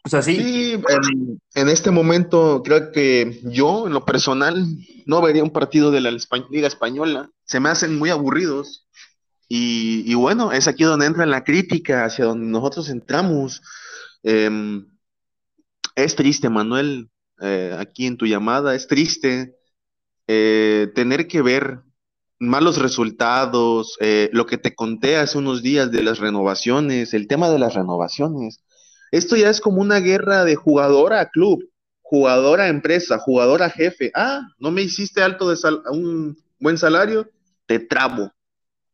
O 0.03 0.09
sea, 0.09 0.21
sí, 0.21 0.35
Sí, 0.35 0.73
en, 0.73 1.41
en 1.55 1.69
este 1.69 1.91
momento 1.91 2.61
creo 2.63 2.91
que 2.91 3.41
yo, 3.43 3.87
en 3.87 3.93
lo 3.93 4.05
personal, 4.05 4.65
no 5.05 5.21
vería 5.21 5.43
un 5.43 5.51
partido 5.51 5.91
de 5.91 5.99
la 6.01 6.11
Espa- 6.11 6.47
Liga 6.49 6.67
Española. 6.67 7.29
Se 7.43 7.59
me 7.59 7.69
hacen 7.69 7.97
muy 7.97 8.09
aburridos. 8.09 8.87
Y, 9.49 10.03
y 10.09 10.13
bueno, 10.15 10.51
es 10.51 10.67
aquí 10.67 10.83
donde 10.83 11.05
entra 11.05 11.25
la 11.25 11.43
crítica, 11.43 12.05
hacia 12.05 12.25
donde 12.25 12.47
nosotros 12.47 12.89
entramos. 12.89 13.61
Em, 14.23 14.87
es 15.97 16.15
triste, 16.15 16.49
Manuel, 16.49 17.09
eh, 17.41 17.75
aquí 17.77 18.05
en 18.07 18.17
tu 18.17 18.25
llamada, 18.27 18.75
es 18.75 18.87
triste 18.87 19.55
eh, 20.27 20.89
tener 20.95 21.27
que 21.27 21.41
ver 21.41 21.81
malos 22.39 22.77
resultados, 22.79 23.97
eh, 24.01 24.29
lo 24.33 24.45
que 24.45 24.57
te 24.57 24.75
conté 24.75 25.17
hace 25.17 25.37
unos 25.37 25.63
días 25.63 25.91
de 25.91 26.03
las 26.03 26.19
renovaciones, 26.19 27.13
el 27.13 27.27
tema 27.27 27.49
de 27.49 27.59
las 27.59 27.75
renovaciones. 27.75 28.59
Esto 29.11 29.35
ya 29.35 29.49
es 29.49 29.61
como 29.61 29.81
una 29.81 29.99
guerra 29.99 30.45
de 30.45 30.55
jugador 30.55 31.13
a 31.13 31.29
club, 31.29 31.63
jugador 32.01 32.61
a 32.61 32.67
empresa, 32.69 33.19
jugador 33.19 33.63
a 33.63 33.69
jefe. 33.71 34.11
Ah, 34.15 34.41
no 34.59 34.71
me 34.71 34.83
hiciste 34.83 35.23
alto 35.23 35.49
de 35.49 35.57
sal- 35.57 35.83
un 35.91 36.37
buen 36.59 36.77
salario, 36.77 37.29
te 37.65 37.79
trabo. 37.79 38.31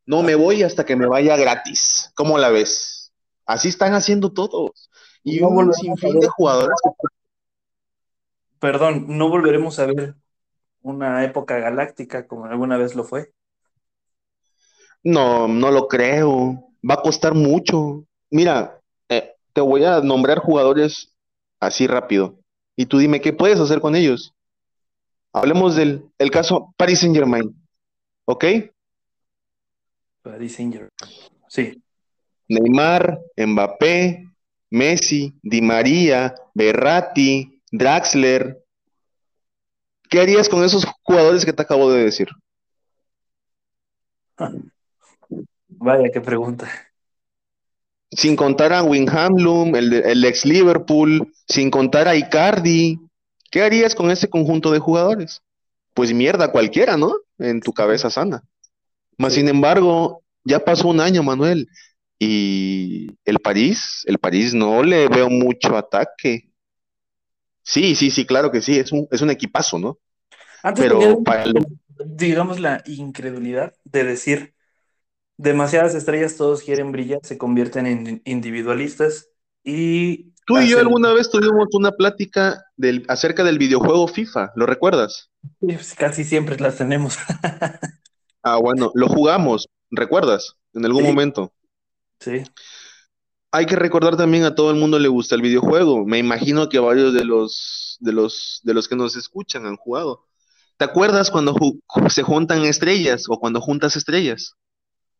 No 0.06 0.22
me 0.22 0.34
voy 0.34 0.62
hasta 0.62 0.84
que 0.84 0.96
me 0.96 1.06
vaya 1.06 1.36
gratis. 1.36 2.10
¿Cómo 2.14 2.38
la 2.38 2.50
ves? 2.50 3.12
Así 3.46 3.68
están 3.68 3.94
haciendo 3.94 4.32
todos. 4.32 4.90
Y 5.24 5.40
No 5.40 5.48
un 5.48 5.72
sinfín 5.72 6.20
de 6.20 6.28
jugadores 6.28 6.76
perdón, 8.64 9.04
no 9.18 9.28
volveremos 9.28 9.78
a 9.78 9.84
ver 9.84 10.14
una 10.80 11.22
época 11.22 11.58
galáctica 11.58 12.26
como 12.26 12.46
alguna 12.46 12.78
vez 12.78 12.94
lo 12.94 13.04
fue. 13.04 13.30
No, 15.02 15.48
no 15.48 15.70
lo 15.70 15.86
creo. 15.86 16.64
Va 16.88 16.94
a 16.94 17.02
costar 17.02 17.34
mucho. 17.34 18.06
Mira, 18.30 18.80
eh, 19.10 19.34
te 19.52 19.60
voy 19.60 19.84
a 19.84 20.00
nombrar 20.00 20.38
jugadores 20.38 21.14
así 21.60 21.86
rápido. 21.86 22.38
Y 22.74 22.86
tú 22.86 22.96
dime 22.96 23.20
qué 23.20 23.34
puedes 23.34 23.60
hacer 23.60 23.80
con 23.82 23.94
ellos. 23.94 24.32
Hablemos 25.34 25.76
del 25.76 26.10
el 26.16 26.30
caso 26.30 26.72
Paris 26.78 27.00
Saint-Germain. 27.00 27.54
¿Ok? 28.24 28.44
Paris 30.22 30.54
Saint-Germain. 30.54 30.90
Sí, 31.48 31.82
Neymar, 32.48 33.20
Mbappé, 33.36 34.26
Messi, 34.74 35.32
Di 35.40 35.62
María, 35.62 36.34
Berratti, 36.52 37.62
Draxler. 37.70 38.60
¿Qué 40.10 40.20
harías 40.20 40.48
con 40.48 40.64
esos 40.64 40.84
jugadores 41.02 41.44
que 41.44 41.52
te 41.52 41.62
acabo 41.62 41.92
de 41.92 42.04
decir? 42.04 42.28
vaya 45.68 46.10
qué 46.12 46.20
pregunta. 46.20 46.68
Sin 48.10 48.34
contar 48.34 48.72
a 48.72 48.82
Wijnaldum, 48.82 49.76
el, 49.76 49.92
el 49.92 50.24
ex 50.24 50.44
Liverpool, 50.44 51.32
sin 51.46 51.70
contar 51.70 52.08
a 52.08 52.16
Icardi. 52.16 52.98
¿Qué 53.52 53.62
harías 53.62 53.94
con 53.94 54.10
ese 54.10 54.28
conjunto 54.28 54.72
de 54.72 54.80
jugadores? 54.80 55.40
Pues 55.94 56.12
mierda 56.12 56.50
cualquiera, 56.50 56.96
¿no? 56.96 57.12
En 57.38 57.60
tu 57.60 57.72
cabeza 57.72 58.10
sana. 58.10 58.42
Mas 59.18 59.34
sin 59.34 59.48
embargo, 59.48 60.24
ya 60.42 60.58
pasó 60.58 60.88
un 60.88 61.00
año, 61.00 61.22
Manuel, 61.22 61.68
y 62.18 63.08
el 63.24 63.40
París, 63.40 64.02
el 64.06 64.18
París 64.18 64.54
no 64.54 64.82
le 64.82 65.08
veo 65.08 65.28
mucho 65.30 65.76
ataque. 65.76 66.52
Sí, 67.62 67.94
sí, 67.96 68.10
sí, 68.10 68.26
claro 68.26 68.50
que 68.50 68.60
sí, 68.60 68.78
es 68.78 68.92
un, 68.92 69.08
es 69.10 69.22
un 69.22 69.30
equipazo, 69.30 69.78
¿no? 69.78 69.98
Antes 70.62 70.86
Pero 70.86 70.88
tenía, 70.88 71.16
para 71.24 71.44
el- 71.44 71.54
digamos, 72.06 72.60
la 72.60 72.82
incredulidad 72.86 73.74
de 73.84 74.04
decir 74.04 74.54
demasiadas 75.38 75.94
estrellas, 75.96 76.36
todos 76.36 76.62
quieren 76.62 76.92
brillar, 76.92 77.20
se 77.24 77.38
convierten 77.38 77.86
en 77.86 78.22
individualistas 78.26 79.30
y 79.64 80.34
tú 80.46 80.58
y 80.58 80.70
yo 80.70 80.80
alguna 80.80 81.12
vez 81.12 81.30
tuvimos 81.30 81.68
una 81.74 81.92
plática 81.92 82.64
del, 82.76 83.04
acerca 83.08 83.44
del 83.44 83.58
videojuego 83.58 84.08
FIFA, 84.08 84.52
¿lo 84.56 84.64
recuerdas? 84.66 85.30
pues, 85.60 85.94
casi 85.94 86.24
siempre 86.24 86.56
las 86.58 86.76
tenemos. 86.78 87.18
Ah, 88.42 88.58
bueno, 88.58 88.90
lo 88.94 89.08
jugamos, 89.08 89.68
¿recuerdas? 89.90 90.56
En 90.74 90.84
algún 90.84 91.02
Sí. 91.02 91.04
momento. 91.04 91.53
Sí, 92.24 92.44
Hay 93.52 93.66
que 93.66 93.76
recordar 93.76 94.16
también 94.16 94.44
a 94.44 94.54
todo 94.54 94.70
el 94.70 94.76
mundo 94.76 94.98
le 94.98 95.08
gusta 95.08 95.34
el 95.36 95.42
videojuego. 95.42 96.04
Me 96.04 96.18
imagino 96.18 96.68
que 96.68 96.78
varios 96.80 97.14
de 97.14 97.24
los 97.24 97.96
de 98.00 98.12
los 98.12 98.60
de 98.64 98.74
los 98.74 98.88
que 98.88 98.96
nos 98.96 99.16
escuchan 99.16 99.66
han 99.66 99.76
jugado. 99.76 100.26
¿Te 100.76 100.84
acuerdas 100.84 101.30
cuando 101.30 101.54
ju- 101.54 101.80
se 102.10 102.22
juntan 102.22 102.64
estrellas 102.64 103.26
o 103.28 103.38
cuando 103.38 103.60
juntas 103.60 103.96
estrellas? 103.96 104.54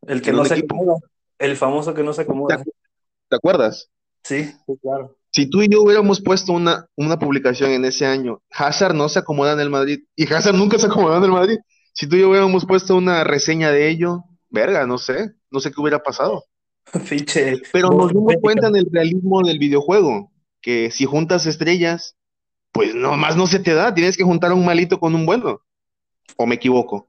el 0.07 0.23
que 0.23 0.33
no 0.33 0.45
se 0.45 0.55
equipo. 0.55 0.75
acomoda, 0.75 0.99
el 1.39 1.57
famoso 1.57 1.95
que 1.95 2.03
no 2.03 2.13
se 2.13 2.23
acomoda. 2.23 2.63
¿Te 3.29 3.37
acuerdas? 3.37 3.91
Sí, 4.23 4.45
sí, 4.67 4.79
claro. 4.81 5.17
Si 5.31 5.51
tú 5.51 5.63
y 5.63 5.69
yo 5.69 5.83
hubiéramos 5.83 6.21
puesto 6.21 6.53
una, 6.53 6.87
una 6.97 7.19
publicación 7.19 7.71
en 7.71 7.85
ese 7.85 8.07
año, 8.07 8.41
Hazard 8.51 8.95
no 8.95 9.09
se 9.09 9.19
acomoda 9.19 9.53
en 9.53 9.61
el 9.61 9.71
Madrid 9.71 10.01
y 10.15 10.33
Hazard 10.33 10.55
nunca 10.55 10.79
se 10.79 10.87
acomodó 10.87 11.17
en 11.19 11.25
el 11.25 11.33
Madrid. 11.33 11.59
Si 11.93 12.09
tú 12.09 12.17
y 12.17 12.21
yo 12.21 12.31
hubiéramos 12.31 12.65
puesto 12.67 12.97
una 12.97 13.25
reseña 13.25 13.71
de 13.71 13.89
ello, 13.89 14.25
verga, 14.49 14.87
no 14.87 14.99
sé, 14.99 15.33
no 15.51 15.61
sé 15.61 15.73
qué 15.73 15.81
hubiera 15.81 16.03
pasado. 16.03 16.45
Pero 17.73 17.91
nos 17.91 18.13
dimos 18.13 18.35
cuenta 18.41 18.69
en 18.69 18.77
el 18.77 18.89
realismo 18.91 19.43
del 19.43 19.59
videojuego, 19.59 20.31
que 20.61 20.91
si 20.91 21.05
juntas 21.05 21.47
estrellas, 21.47 22.17
pues 22.73 22.95
nomás 22.95 23.37
no 23.37 23.47
se 23.47 23.59
te 23.59 23.75
da, 23.75 23.95
tienes 23.95 24.17
que 24.17 24.25
juntar 24.25 24.53
un 24.53 24.65
malito 24.65 25.01
con 25.01 25.15
un 25.15 25.27
bueno. 25.27 25.61
¿O 26.37 26.47
me 26.47 26.57
equivoco? 26.57 27.09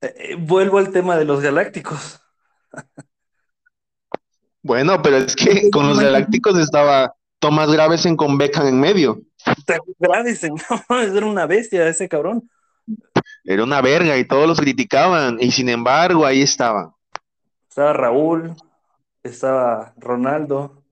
Eh, 0.00 0.14
eh, 0.16 0.36
vuelvo 0.36 0.78
al 0.78 0.90
tema 0.90 1.16
de 1.16 1.24
los 1.24 1.40
galácticos. 1.40 2.20
Bueno, 4.64 5.02
pero 5.02 5.18
es 5.18 5.36
que 5.36 5.68
con 5.70 5.86
los 5.86 6.00
Galácticos 6.00 6.58
estaba 6.58 7.14
Tomás 7.38 7.70
Gravesen 7.70 8.16
con 8.16 8.38
Beckham 8.38 8.66
en 8.66 8.80
medio. 8.80 9.20
Te 9.66 9.76
agradecen, 10.00 10.54
no, 10.88 11.00
era 11.00 11.26
una 11.26 11.46
bestia 11.46 11.86
ese 11.86 12.08
cabrón. 12.08 12.50
Era 13.44 13.62
una 13.62 13.82
verga 13.82 14.16
y 14.16 14.26
todos 14.26 14.48
los 14.48 14.58
criticaban 14.58 15.36
y 15.38 15.50
sin 15.50 15.68
embargo 15.68 16.24
ahí 16.24 16.40
estaban. 16.40 16.93
Estaba 17.74 17.92
Raúl, 17.92 18.54
estaba 19.24 19.94
Ronaldo, 19.96 20.84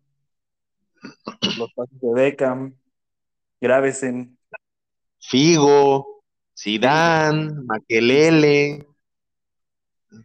los 1.57 1.73
pasos 1.75 2.01
de 2.01 2.13
Beckham, 2.13 2.75
Gravesen, 3.61 4.37
Figo, 5.21 6.25
Zidane, 6.59 7.53
Makelele, 7.67 8.85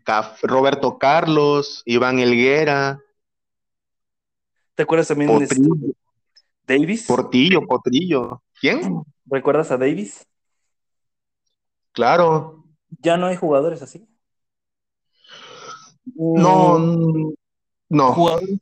Caf- 0.03 0.41
Roberto 0.41 0.97
Carlos, 0.97 1.83
Iván 1.85 2.17
Helguera, 2.17 2.99
¿Te 4.73 4.81
acuerdas 4.81 5.09
también 5.09 5.37
de 5.37 5.43
este, 5.43 5.61
Davis? 6.65 7.05
Portillo, 7.05 7.67
Potrillo. 7.67 8.41
¿Quién? 8.59 9.03
¿Recuerdas 9.27 9.69
a 9.69 9.77
Davis? 9.77 10.27
Claro. 11.91 12.63
Ya 13.03 13.15
no 13.15 13.27
hay 13.27 13.35
jugadores 13.35 13.83
así. 13.83 14.07
No, 16.15 16.79
No, 17.89 18.13
jugadores 18.13 18.59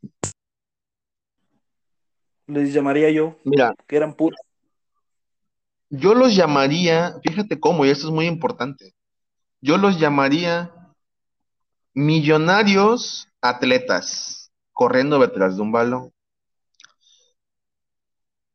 les 2.48 2.74
llamaría 2.74 3.10
yo, 3.10 3.38
mira, 3.44 3.74
que 3.88 3.96
eran 3.96 4.14
puros. 4.14 4.40
yo 5.90 6.14
los 6.14 6.36
llamaría, 6.36 7.16
fíjate 7.24 7.60
cómo, 7.60 7.86
y 7.86 7.90
esto 7.90 8.08
es 8.08 8.14
muy 8.14 8.28
importante, 8.28 8.94
yo 9.62 9.78
los 9.78 10.00
llamaría 10.00 10.72
millonarios 11.94 13.28
atletas 13.42 14.52
corriendo 14.74 15.20
detrás 15.20 15.56
de 15.56 15.62
un 15.62 15.72
balón. 15.72 16.12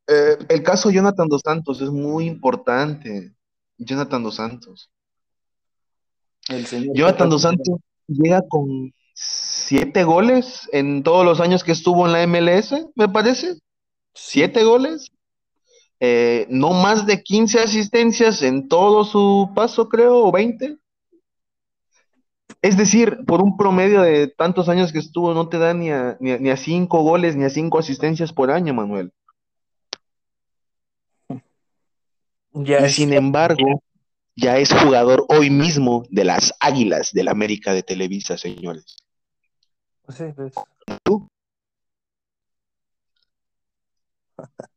Eh, 0.07 0.37
el 0.49 0.63
caso 0.63 0.89
de 0.89 0.95
Jonathan 0.95 1.27
Dos 1.27 1.41
Santos 1.43 1.81
es 1.81 1.89
muy 1.89 2.25
importante. 2.25 3.33
Jonathan 3.77 4.23
Dos 4.23 4.35
Santos. 4.35 4.91
El 6.49 6.65
señor 6.65 6.95
Jonathan 6.95 7.29
Dos 7.29 7.41
Santos 7.41 7.79
llega 8.11 8.41
con 8.47 8.93
siete 9.13 10.03
goles 10.03 10.69
en 10.71 11.03
todos 11.03 11.25
los 11.25 11.39
años 11.39 11.63
que 11.63 11.71
estuvo 11.71 12.05
en 12.05 12.13
la 12.13 12.23
MLS, 12.27 12.87
me 12.95 13.09
parece. 13.09 13.57
Siete 14.13 14.63
goles. 14.63 15.11
Eh, 15.99 16.47
no 16.49 16.71
más 16.71 17.05
de 17.05 17.21
15 17.21 17.59
asistencias 17.59 18.41
en 18.41 18.67
todo 18.67 19.03
su 19.03 19.51
paso, 19.53 19.87
creo, 19.87 20.25
o 20.25 20.31
20. 20.31 20.77
Es 22.63 22.77
decir, 22.77 23.19
por 23.25 23.41
un 23.41 23.55
promedio 23.57 24.01
de 24.01 24.27
tantos 24.27 24.67
años 24.67 24.91
que 24.91 24.99
estuvo, 24.99 25.33
no 25.33 25.47
te 25.47 25.57
da 25.57 25.73
ni 25.73 25.91
a, 25.91 26.17
ni 26.19 26.31
a, 26.31 26.37
ni 26.37 26.49
a 26.49 26.57
cinco 26.57 27.01
goles 27.01 27.35
ni 27.35 27.45
a 27.45 27.49
cinco 27.49 27.79
asistencias 27.79 28.33
por 28.33 28.51
año, 28.51 28.73
Manuel. 28.73 29.11
Ya 32.53 32.85
Y 32.85 32.89
sin 32.89 33.13
embargo, 33.13 33.81
ya 34.35 34.57
es 34.57 34.73
jugador 34.73 35.25
hoy 35.29 35.49
mismo 35.49 36.03
de 36.09 36.25
las 36.25 36.53
Águilas 36.59 37.11
del 37.11 37.27
América 37.27 37.73
de 37.73 37.83
Televisa, 37.83 38.37
señores. 38.37 38.97
Sí, 40.09 40.25
pues. 40.35 40.53
¿Tú? 41.03 41.27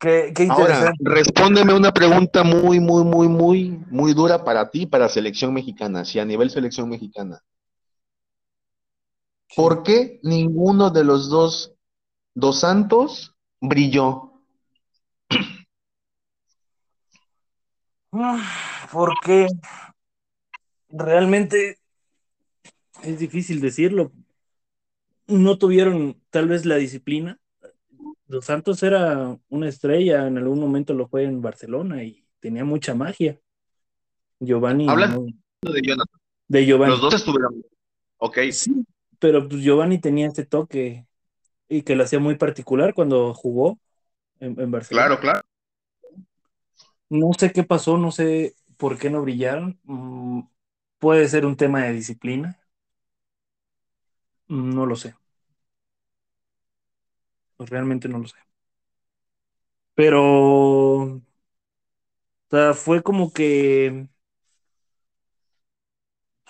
Qué, 0.00 0.32
qué 0.32 0.46
Ahora, 0.48 0.92
respóndeme 1.00 1.74
una 1.74 1.92
pregunta 1.92 2.44
muy, 2.44 2.78
muy, 2.78 3.02
muy, 3.02 3.26
muy, 3.26 3.84
muy 3.90 4.14
dura 4.14 4.44
para 4.44 4.70
ti, 4.70 4.86
para 4.86 5.08
selección 5.08 5.52
mexicana, 5.52 6.04
si 6.04 6.20
a 6.20 6.24
nivel 6.24 6.50
selección 6.50 6.88
mexicana. 6.88 7.42
¿Por 9.56 9.82
qué 9.82 10.20
ninguno 10.22 10.90
de 10.90 11.02
los 11.02 11.28
dos, 11.28 11.74
dos 12.32 12.60
Santos 12.60 13.34
brilló? 13.60 14.27
Porque 18.92 19.46
realmente 20.88 21.78
es 23.02 23.18
difícil 23.18 23.60
decirlo. 23.60 24.12
No 25.26 25.58
tuvieron 25.58 26.20
tal 26.30 26.48
vez 26.48 26.64
la 26.64 26.76
disciplina. 26.76 27.38
Los 28.26 28.46
Santos 28.46 28.82
era 28.82 29.38
una 29.48 29.68
estrella, 29.68 30.26
en 30.26 30.38
algún 30.38 30.60
momento 30.60 30.94
lo 30.94 31.08
fue 31.08 31.24
en 31.24 31.40
Barcelona 31.42 32.02
y 32.02 32.24
tenía 32.40 32.64
mucha 32.64 32.94
magia. 32.94 33.38
Giovanni, 34.40 34.86
no- 34.86 35.26
De 35.62 35.82
Jonathan. 35.82 36.20
de 36.48 36.66
Giovanni. 36.66 36.92
Los 36.92 37.00
dos 37.00 37.14
estuvieron. 37.14 37.62
Ok, 38.18 38.38
Sí, 38.50 38.72
pero 39.18 39.48
pues 39.48 39.62
Giovanni 39.62 39.98
tenía 40.00 40.26
este 40.26 40.44
toque 40.46 41.06
y 41.68 41.82
que 41.82 41.94
lo 41.96 42.04
hacía 42.04 42.18
muy 42.18 42.36
particular 42.36 42.94
cuando 42.94 43.34
jugó 43.34 43.78
en, 44.40 44.58
en 44.60 44.70
Barcelona. 44.70 45.06
claro, 45.08 45.20
claro. 45.20 45.40
No 47.10 47.30
sé 47.38 47.52
qué 47.52 47.64
pasó, 47.64 47.96
no 47.98 48.12
sé 48.12 48.54
por 48.76 48.98
qué 48.98 49.10
no 49.10 49.22
brillaron. 49.22 49.78
Mm, 49.84 50.42
puede 50.98 51.28
ser 51.28 51.46
un 51.46 51.56
tema 51.56 51.82
de 51.84 51.92
disciplina. 51.94 52.58
Mm, 54.48 54.70
No 54.74 54.86
lo 54.86 54.96
sé. 54.96 55.14
Pues 57.56 57.68
realmente 57.70 58.08
no 58.08 58.18
lo 58.18 58.26
sé. 58.28 58.36
Pero, 59.94 60.22
o 60.22 61.20
sea, 62.50 62.74
fue 62.74 63.02
como 63.02 63.32
que 63.32 64.08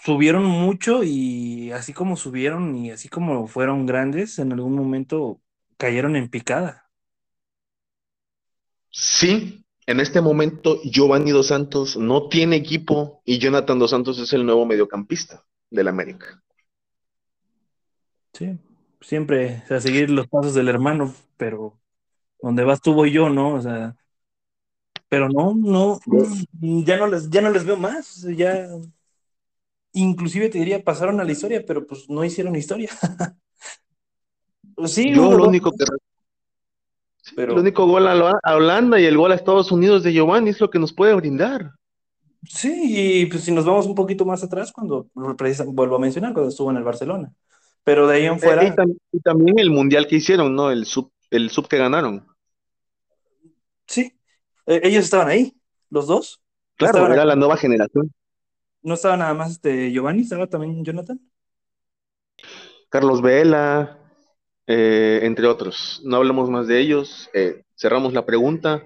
subieron 0.03 0.45
mucho 0.47 1.03
y 1.05 1.71
así 1.73 1.93
como 1.93 2.17
subieron 2.17 2.75
y 2.77 2.91
así 2.91 3.09
como 3.09 3.47
fueron 3.47 3.87
grandes, 3.87 4.39
en 4.39 4.53
algún 4.53 4.75
momento 4.75 5.41
cayeron 5.77 6.17
en 6.17 6.29
picada. 6.31 6.91
Sí, 9.05 9.65
en 9.89 10.01
este 10.01 10.21
momento 10.21 10.83
Giovanni 10.85 11.31
Dos 11.31 11.47
Santos 11.47 11.97
no 11.97 12.29
tiene 12.29 12.57
equipo 12.57 13.23
y 13.25 13.39
Jonathan 13.39 13.79
Dos 13.79 13.93
Santos 13.93 14.19
es 14.19 14.31
el 14.35 14.45
nuevo 14.45 14.67
mediocampista 14.67 15.47
del 15.71 15.89
América. 15.89 16.43
Sí, 18.35 18.59
siempre 19.01 19.63
o 19.65 19.67
sea, 19.67 19.81
seguir 19.81 20.11
los 20.11 20.29
pasos 20.29 20.53
del 20.53 20.69
hermano, 20.69 21.15
pero 21.39 21.81
donde 22.43 22.65
vas 22.65 22.83
tú 22.83 22.93
voy 22.93 23.13
yo, 23.13 23.31
¿no? 23.31 23.55
O 23.55 23.63
sea, 23.63 23.97
pero 25.09 25.31
no, 25.31 25.55
no, 25.55 25.99
ya 26.61 26.99
no 26.99 27.07
les, 27.07 27.31
ya 27.31 27.41
no 27.41 27.49
les 27.49 27.65
veo 27.65 27.79
más, 27.79 28.27
ya, 28.37 28.69
inclusive 29.95 30.51
te 30.51 30.59
diría, 30.59 30.85
pasaron 30.85 31.19
a 31.19 31.25
la 31.25 31.33
historia, 31.33 31.65
pero 31.67 31.87
pues 31.87 32.11
no 32.11 32.23
hicieron 32.25 32.55
historia. 32.57 32.91
Pues 34.75 34.93
sí, 34.93 35.13
Yo 35.13 35.33
lo 35.37 35.49
único 35.49 35.73
que 35.73 35.85
pero 37.35 37.55
el 37.55 37.59
único 37.59 37.87
gol 37.87 38.07
a, 38.09 38.15
la- 38.15 38.39
a 38.43 38.57
Holanda 38.57 39.01
y 39.01 39.05
el 39.07 39.17
gol 39.17 39.33
a 39.33 39.35
Estados 39.35 39.73
Unidos 39.73 40.03
de 40.03 40.13
Giovanni 40.13 40.51
es 40.51 40.61
lo 40.61 40.71
que 40.71 40.79
nos 40.79 40.93
puede 40.93 41.15
brindar. 41.15 41.73
sí, 42.49 43.23
y 43.23 43.27
pues 43.27 43.45
si 43.45 43.53
nos 43.53 43.65
vamos 43.65 43.87
un 43.87 43.95
poquito 43.95 44.25
más 44.25 44.43
atrás, 44.43 44.73
cuando, 44.73 45.09
vuelvo 45.15 45.97
a 45.97 45.99
mencionar, 45.99 46.33
cuando 46.33 46.51
estuvo 46.51 46.71
en 46.71 46.77
el 46.79 46.85
Barcelona, 46.85 47.33
pero 47.85 48.07
de 48.07 48.17
ahí 48.17 48.27
en 48.27 48.39
Eh, 48.41 48.57
y, 48.61 48.71
fuera, 48.71 48.75
tam- 48.75 48.97
y 49.13 49.21
también 49.21 49.59
el 49.59 49.71
mundial 49.71 50.07
que 50.07 50.17
hicieron, 50.17 50.55
¿no? 50.55 50.71
El 50.71 50.87
sub, 50.87 51.13
el 51.31 51.51
sub 51.51 51.69
que 51.69 51.79
ganaron. 51.79 52.27
sí, 53.87 54.19
eh, 54.67 54.81
ellos 54.85 55.05
estaban 55.05 55.29
ahí, 55.29 55.57
los 55.91 56.07
dos, 56.07 56.43
Claro, 56.77 57.07
estaban 57.07 57.13
era 57.13 57.25
la 57.27 57.37
nueva 57.37 57.57
generación. 57.57 58.11
no 58.83 58.95
estaba 58.95 59.17
nada 59.17 59.35
más 59.35 59.53
este 59.53 59.91
Giovanni, 59.93 60.23
estaba 60.23 60.47
también 60.49 60.85
Jonathan. 60.85 61.21
Carlos 62.91 63.21
Vela, 63.23 63.98
eh, 64.69 65.21
entre 65.25 65.49
otros. 65.49 66.01
No 66.05 66.19
hablemos 66.19 66.49
más 66.49 66.69
de 66.69 66.79
ellos. 66.79 67.29
eh, 67.35 67.65
cerramos 67.75 68.13
la 68.13 68.25
pregunta. 68.25 68.85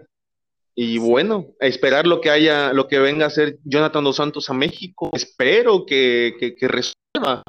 Y 0.74 0.96
bueno, 0.96 1.48
a 1.60 1.66
esperar 1.66 2.06
lo 2.06 2.22
que 2.22 2.30
haya, 2.30 2.72
lo 2.72 2.88
que 2.88 2.98
venga 2.98 3.26
a 3.26 3.28
hacer 3.28 3.58
Jonathan 3.62 4.04
Dos 4.04 4.16
Santos 4.16 4.48
a 4.48 4.54
México. 4.54 5.10
Espero 5.12 5.84
que, 5.84 6.34
que, 6.40 6.54
que 6.54 6.66
resuelva, 6.66 7.42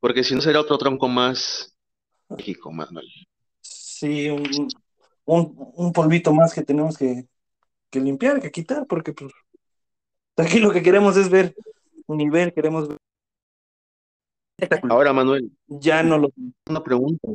porque 0.00 0.24
si 0.24 0.34
no 0.34 0.40
será 0.40 0.60
otro 0.60 0.78
tronco 0.78 1.06
más 1.06 1.76
México, 2.30 2.72
Manuel. 2.72 3.06
Sí, 3.60 4.30
un, 4.30 4.68
un, 5.26 5.54
un 5.74 5.92
polvito 5.92 6.32
más 6.32 6.54
que 6.54 6.62
tenemos 6.62 6.96
que, 6.96 7.26
que 7.90 8.00
limpiar, 8.00 8.40
que 8.40 8.50
quitar, 8.50 8.86
porque 8.86 9.12
pues 9.12 9.32
aquí 10.38 10.60
lo 10.60 10.72
que 10.72 10.82
queremos 10.82 11.18
es 11.18 11.28
ver 11.28 11.54
un 12.06 12.16
nivel, 12.16 12.54
queremos 12.54 12.88
ver 12.88 12.98
Ahora, 14.88 15.12
Manuel, 15.12 15.50
Ya 15.68 16.02
no 16.02 16.18
lo 16.18 16.30
una 16.68 16.82
pregunta. 16.82 17.28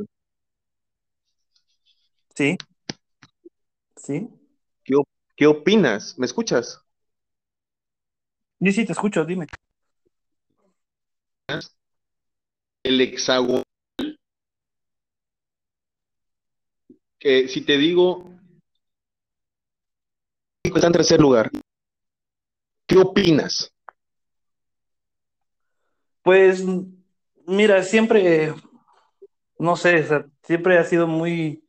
sí, 2.34 2.56
sí. 3.96 4.28
¿Qué, 4.84 4.94
op- 4.96 5.08
qué 5.36 5.46
opinas? 5.46 6.18
¿Me 6.18 6.26
escuchas? 6.26 6.80
Sí, 8.60 8.72
sí, 8.72 8.84
te 8.86 8.92
escucho, 8.92 9.24
dime. 9.24 9.46
El 12.84 13.00
hexágono. 13.02 13.62
Que 17.18 17.48
si 17.48 17.60
te 17.62 17.76
digo, 17.76 18.24
está 20.64 20.86
en 20.88 20.92
tercer 20.92 21.20
lugar. 21.20 21.50
¿Qué 22.88 22.98
opinas? 22.98 23.72
Pues 26.22 26.62
mira, 27.46 27.82
siempre, 27.82 28.54
no 29.58 29.76
sé, 29.76 30.00
o 30.00 30.06
sea, 30.06 30.26
siempre 30.42 30.78
ha 30.78 30.84
sido 30.84 31.06
muy, 31.06 31.64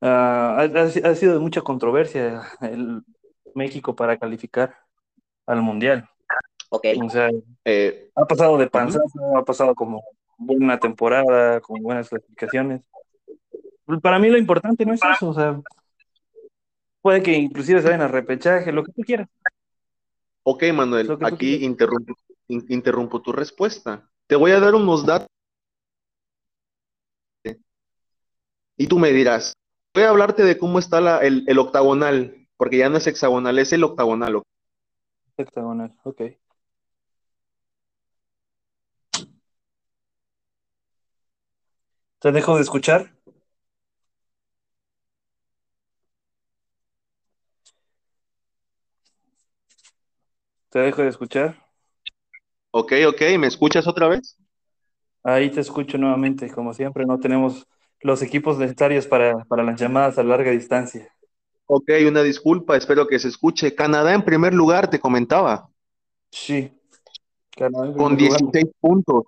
ah, 0.00 0.56
ha, 0.74 0.82
ha- 1.08 1.14
sido 1.14 1.34
de 1.34 1.40
mucha 1.40 1.60
controversia 1.62 2.42
el 2.60 3.02
México 3.54 3.94
para 3.94 4.18
calificar 4.18 4.76
al 5.46 5.62
Mundial. 5.62 6.08
Ok. 6.70 6.86
O 7.04 7.10
sea, 7.10 7.30
Eh, 7.64 8.10
Ha 8.14 8.24
pasado 8.26 8.58
de 8.58 8.68
panzazo, 8.68 9.36
ha 9.36 9.44
pasado 9.44 9.74
como 9.74 10.02
buena 10.36 10.78
temporada, 10.78 11.60
con 11.60 11.80
buenas 11.82 12.08
clasificaciones. 12.08 12.82
Para 14.02 14.18
mí 14.18 14.28
lo 14.28 14.38
importante 14.38 14.84
no 14.86 14.94
es 14.94 15.00
eso, 15.04 15.28
o 15.28 15.34
sea, 15.34 15.60
puede 17.02 17.22
que 17.22 17.32
inclusive 17.32 17.80
se 17.80 17.86
vayan 17.88 18.02
a 18.02 18.08
repechaje, 18.08 18.72
lo 18.72 18.82
que 18.84 18.92
tú 18.92 19.02
quieras. 19.02 19.28
ok, 20.44 20.64
Manuel, 20.74 21.16
aquí 21.22 21.64
interrumpo, 21.64 22.14
in- 22.48 22.66
interrumpo 22.68 23.20
tu 23.22 23.32
respuesta. 23.32 24.08
Te 24.28 24.34
voy 24.34 24.50
a 24.50 24.58
dar 24.58 24.74
unos 24.74 25.06
datos 25.06 25.28
y 28.76 28.86
tú 28.86 28.98
me 28.98 29.12
dirás. 29.12 29.54
Voy 29.94 30.04
a 30.04 30.10
hablarte 30.10 30.42
de 30.44 30.58
cómo 30.58 30.78
está 30.78 31.00
la- 31.00 31.18
el, 31.18 31.44
el 31.46 31.58
octagonal, 31.58 32.46
porque 32.56 32.78
ya 32.78 32.88
no 32.88 32.98
es 32.98 33.06
hexagonal, 33.06 33.58
es 33.58 33.72
el 33.72 33.84
octagonal. 33.84 34.42
Hexagonal, 35.36 35.94
ok. 36.04 36.22
¿Te 42.20 42.32
dejo 42.32 42.56
de 42.56 42.62
escuchar? 42.62 43.12
¿Te 50.70 50.80
dejo 50.80 51.02
de 51.02 51.08
escuchar? 51.10 51.61
Ok, 52.72 52.92
ok, 53.06 53.20
¿me 53.38 53.46
escuchas 53.48 53.86
otra 53.86 54.08
vez? 54.08 54.36
Ahí 55.22 55.50
te 55.50 55.60
escucho 55.60 55.98
nuevamente. 55.98 56.50
Como 56.50 56.72
siempre, 56.72 57.04
no 57.04 57.18
tenemos 57.20 57.66
los 58.00 58.22
equipos 58.22 58.58
necesarios 58.58 59.06
para, 59.06 59.44
para 59.44 59.62
las 59.62 59.78
llamadas 59.80 60.18
a 60.18 60.22
larga 60.22 60.50
distancia. 60.50 61.08
Ok, 61.66 61.90
una 62.08 62.22
disculpa, 62.22 62.76
espero 62.76 63.06
que 63.06 63.18
se 63.18 63.28
escuche. 63.28 63.74
Canadá 63.74 64.14
en 64.14 64.24
primer 64.24 64.54
lugar, 64.54 64.88
te 64.88 64.98
comentaba. 64.98 65.68
Sí. 66.30 66.72
Canadá 67.50 67.88
en 67.88 67.94
con 67.94 68.16
16 68.16 68.64
lugar. 68.64 68.76
puntos. 68.80 69.26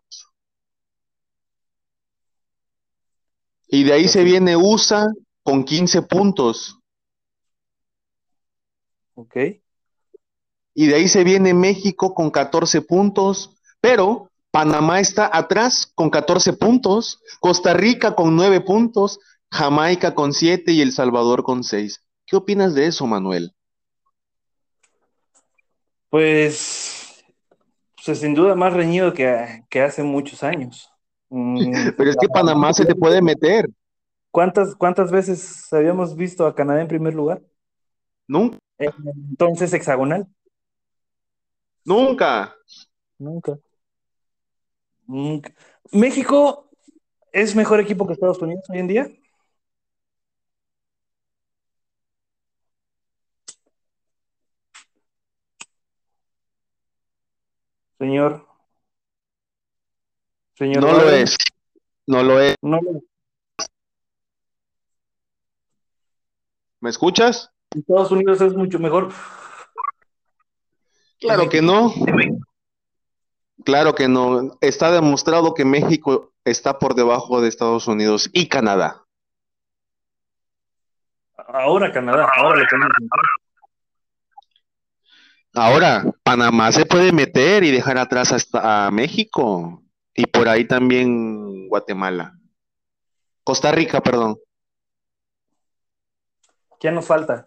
Y 3.69 3.85
de 3.85 3.93
ahí 3.93 4.09
se 4.09 4.25
viene 4.25 4.57
USA 4.57 5.07
con 5.43 5.65
15 5.65 6.03
puntos. 6.03 6.79
Ok. 9.15 9.37
Y 10.75 10.89
de 10.89 10.97
ahí 10.97 11.09
se 11.09 11.25
viene 11.25 11.55
México 11.55 12.15
con 12.15 12.31
14 12.31 12.83
puntos, 12.83 13.57
pero 13.81 14.31
Panamá 14.51 15.01
está 15.01 15.31
atrás 15.33 15.91
con 15.95 16.11
14 16.11 16.53
puntos, 16.53 17.21
Costa 17.41 17.75
Rica 17.75 18.15
con 18.15 18.37
9 18.37 18.61
puntos, 18.61 19.21
Jamaica 19.51 20.15
con 20.15 20.33
7 20.33 20.73
y 20.73 20.81
El 20.81 20.93
Salvador 20.93 21.45
con 21.45 21.65
6. 21.65 22.05
¿Qué 22.27 22.37
opinas 22.37 22.75
de 22.75 22.87
eso, 22.87 23.07
Manuel? 23.07 23.53
Pues, 26.09 27.25
pues 28.05 28.19
sin 28.19 28.35
duda 28.35 28.55
más 28.55 28.73
reñido 28.73 29.13
que, 29.13 29.65
que 29.69 29.81
hace 29.81 30.03
muchos 30.03 30.43
años. 30.43 30.91
Mm, 31.29 31.73
Pero 31.97 32.11
es 32.11 32.17
que 32.17 32.29
Panamá 32.29 32.73
se 32.73 32.85
te 32.85 32.95
puede 32.95 33.21
meter. 33.21 33.69
¿Cuántas, 34.31 34.75
¿Cuántas 34.75 35.11
veces 35.11 35.73
habíamos 35.73 36.17
visto 36.17 36.47
a 36.47 36.55
Canadá 36.55 36.81
en 36.81 36.89
primer 36.89 37.15
lugar? 37.15 37.43
Nunca. 38.27 38.59
Entonces, 38.79 39.73
hexagonal. 39.73 40.27
Nunca. 41.85 42.57
Nunca. 43.19 43.59
Nunca. 45.07 45.55
¿México 45.93 46.71
es 47.33 47.55
mejor 47.55 47.81
equipo 47.81 48.07
que 48.07 48.15
Estados 48.15 48.41
Unidos 48.41 48.65
hoy 48.71 48.79
en 48.79 48.87
día? 48.87 49.09
Señor. 57.99 58.47
Señor 60.57 60.83
no 60.83 60.93
lo 60.93 61.11
es. 61.11 61.37
No 62.07 62.23
lo 62.23 62.41
es. 62.41 62.57
No 62.63 62.81
lo 62.81 62.99
es. 62.99 63.03
¿Me 66.81 66.91
escuchas? 66.91 67.51
Estados 67.75 68.11
Unidos 68.11 68.41
es 68.41 68.55
mucho 68.55 68.79
mejor. 68.79 69.11
Claro 71.25 71.49
que 71.49 71.63
no. 71.63 71.93
Claro 73.65 73.95
que 73.95 74.09
no. 74.09 74.59
Está 74.61 74.93
demostrado 74.93 75.55
que 75.55 75.65
México 75.65 76.33
está 76.45 76.79
por 76.79 76.95
debajo 76.95 77.41
de 77.41 77.49
Estados 77.49 77.89
Unidos 77.89 78.29
y 78.35 78.49
Canadá. 78.49 79.05
Ahora 81.37 81.91
Canadá, 81.93 82.29
ahora 82.37 82.61
lo 82.61 82.67
tenemos. 82.67 82.93
Ahora, 85.55 86.05
Panamá 86.23 86.73
se 86.73 86.85
puede 86.85 87.13
meter 87.13 87.65
y 87.65 87.71
dejar 87.71 87.97
atrás 87.97 88.33
hasta 88.33 88.87
a 88.87 88.91
México 88.91 89.83
y 90.15 90.27
por 90.27 90.49
ahí 90.49 90.67
también 90.67 91.69
Guatemala. 91.69 92.35
Costa 93.45 93.73
Rica, 93.73 94.03
perdón. 94.03 94.37
¿Qué 96.79 96.91
nos 96.91 97.07
falta? 97.07 97.47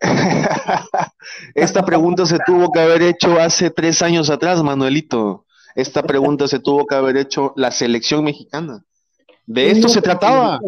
Esta 1.54 1.84
pregunta 1.84 2.26
se 2.26 2.38
tuvo 2.44 2.70
que 2.72 2.80
haber 2.80 3.02
hecho 3.02 3.40
hace 3.40 3.70
tres 3.70 4.02
años 4.02 4.30
atrás, 4.30 4.62
Manuelito. 4.62 5.44
Esta 5.74 6.02
pregunta 6.02 6.46
se 6.48 6.60
tuvo 6.60 6.86
que 6.86 6.94
haber 6.94 7.16
hecho 7.16 7.52
la 7.56 7.70
selección 7.70 8.24
mexicana. 8.24 8.84
De 9.46 9.70
esto 9.70 9.88
se 9.88 10.00
trataba. 10.00 10.60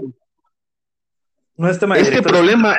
No 1.56 1.70
este 1.70 2.22
problema, 2.22 2.76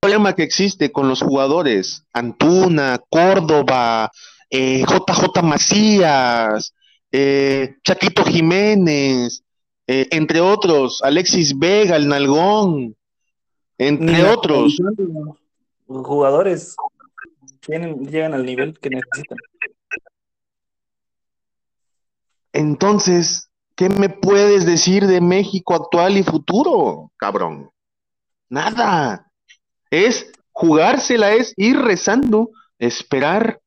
problema 0.00 0.34
que 0.34 0.44
existe 0.44 0.92
con 0.92 1.08
los 1.08 1.22
jugadores, 1.22 2.04
Antuna, 2.12 3.00
Córdoba, 3.08 4.10
JJ 4.50 5.38
eh, 5.38 5.42
Macías, 5.42 6.74
eh, 7.10 7.76
Chaquito 7.82 8.24
Jiménez, 8.24 9.42
eh, 9.86 10.08
entre 10.10 10.40
otros, 10.40 11.02
Alexis 11.02 11.58
Vega, 11.58 11.96
el 11.96 12.08
Nalgón, 12.08 12.96
entre 13.78 14.24
otros. 14.24 14.76
Jugadores 15.86 16.76
tienen, 17.60 18.06
llegan 18.06 18.34
al 18.34 18.44
nivel 18.44 18.78
que 18.78 18.90
necesitan. 18.90 19.38
Entonces, 22.52 23.50
¿qué 23.76 23.88
me 23.88 24.08
puedes 24.08 24.66
decir 24.66 25.06
de 25.06 25.20
México 25.20 25.74
actual 25.74 26.18
y 26.18 26.22
futuro, 26.22 27.10
cabrón? 27.16 27.70
Nada. 28.48 29.30
Es 29.90 30.30
jugársela, 30.50 31.32
es 31.32 31.54
ir 31.56 31.78
rezando, 31.78 32.50
esperar 32.78 33.60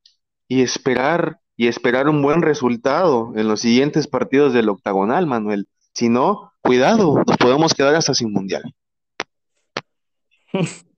y 0.48 0.62
esperar 0.62 1.40
y 1.56 1.68
esperar 1.68 2.08
un 2.08 2.22
buen 2.22 2.42
resultado 2.42 3.32
en 3.34 3.48
los 3.48 3.60
siguientes 3.60 4.06
partidos 4.06 4.52
del 4.52 4.68
octagonal, 4.68 5.26
Manuel. 5.26 5.66
Si 5.94 6.08
no, 6.08 6.52
cuidado, 6.60 7.22
nos 7.26 7.36
podemos 7.38 7.72
quedar 7.72 7.94
hasta 7.94 8.14
sin 8.14 8.30
mundial. 8.30 8.62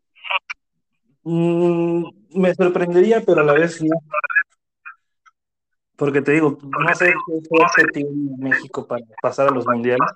Mm, 1.30 2.04
me 2.36 2.54
sorprendería, 2.54 3.22
pero 3.22 3.42
a 3.42 3.44
la 3.44 3.52
vez 3.52 3.82
no. 3.82 4.00
Porque 5.94 6.22
te 6.22 6.32
digo, 6.32 6.58
no 6.62 6.94
sé 6.94 7.12
qué 7.12 7.48
fuerte 7.48 7.84
tiene 7.92 8.10
México 8.38 8.86
para 8.86 9.04
pasar 9.20 9.48
a 9.48 9.50
los 9.50 9.66
mundiales. 9.66 10.08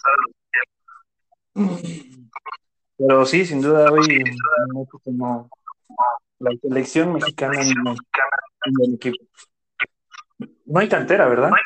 Pero 2.96 3.26
sí, 3.26 3.44
sin 3.44 3.60
duda 3.60 3.92
hoy 3.92 4.24
como 5.04 5.50
la 6.38 6.50
selección 6.62 7.12
mexicana 7.12 7.60
en 7.60 8.74
el 8.80 8.94
equipo. 8.94 9.22
No 10.64 10.80
hay 10.80 10.88
cantera, 10.88 11.28
¿verdad? 11.28 11.50
No 11.50 11.56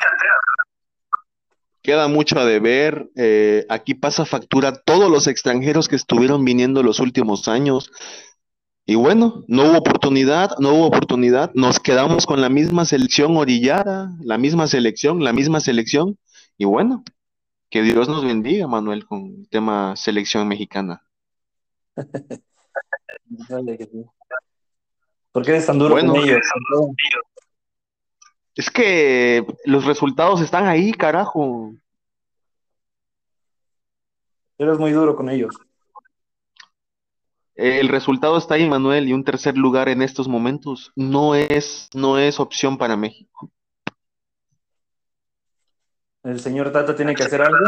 queda 1.87 2.09
mucho 2.09 2.37
a 2.37 2.43
deber. 2.43 3.09
Eh, 3.15 3.65
aquí 3.69 3.93
pasa 3.93 4.25
factura 4.25 4.73
todos 4.73 5.09
los 5.09 5.25
extranjeros 5.25 5.87
que 5.87 5.95
estuvieron 5.95 6.43
viniendo 6.43 6.83
los 6.83 6.99
últimos 6.99 7.47
años. 7.47 7.89
Y 8.89 8.95
bueno, 8.95 9.43
no 9.49 9.63
hubo 9.69 9.79
oportunidad, 9.79 10.57
no 10.59 10.73
hubo 10.73 10.85
oportunidad. 10.85 11.51
Nos 11.53 11.77
quedamos 11.77 12.25
con 12.25 12.39
la 12.39 12.47
misma 12.47 12.85
selección 12.85 13.35
orillada, 13.35 14.15
la 14.21 14.37
misma 14.37 14.65
selección, 14.65 15.21
la 15.21 15.33
misma 15.33 15.59
selección. 15.59 16.17
Y 16.57 16.63
bueno, 16.63 17.03
que 17.69 17.81
Dios 17.81 18.07
nos 18.07 18.23
bendiga, 18.23 18.65
Manuel, 18.65 19.05
con 19.05 19.25
el 19.39 19.49
tema 19.49 19.93
selección 19.97 20.47
mexicana. 20.47 21.01
¿Por 25.33 25.43
qué 25.43 25.51
eres 25.51 25.65
tan 25.65 25.79
duro 25.79 25.93
con 25.93 26.15
ellos? 26.15 26.39
Es 28.55 28.71
que 28.71 29.45
los 29.65 29.83
resultados 29.83 30.39
están 30.39 30.65
ahí, 30.65 30.93
carajo. 30.93 31.73
Eres 34.57 34.79
muy 34.79 34.93
duro 34.93 35.13
con 35.17 35.29
ellos. 35.29 35.53
El 37.57 37.89
resultado 37.89 38.37
está 38.37 38.53
ahí, 38.53 38.69
Manuel, 38.69 39.07
y 39.09 39.13
un 39.13 39.23
tercer 39.23 39.57
lugar 39.57 39.89
en 39.89 40.03
estos 40.03 40.27
momentos 40.27 40.91
no 40.95 41.33
es, 41.33 41.89
no 41.95 42.19
es 42.19 42.39
opción 42.39 42.77
para 42.77 42.95
México. 42.95 43.51
¿El 46.23 46.39
señor 46.39 46.71
Tata 46.71 46.95
tiene 46.95 47.15
que 47.15 47.23
hacer 47.23 47.41
algo? 47.41 47.65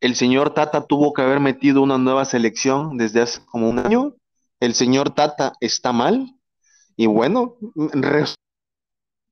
El 0.00 0.16
señor 0.16 0.52
Tata 0.52 0.84
tuvo 0.84 1.12
que 1.12 1.22
haber 1.22 1.38
metido 1.38 1.80
una 1.80 1.96
nueva 1.96 2.24
selección 2.24 2.96
desde 2.96 3.20
hace 3.20 3.40
como 3.46 3.70
un 3.70 3.78
año. 3.78 4.16
El 4.58 4.74
señor 4.74 5.10
Tata 5.10 5.52
está 5.60 5.92
mal. 5.92 6.34
Y 6.96 7.06
bueno, 7.06 7.56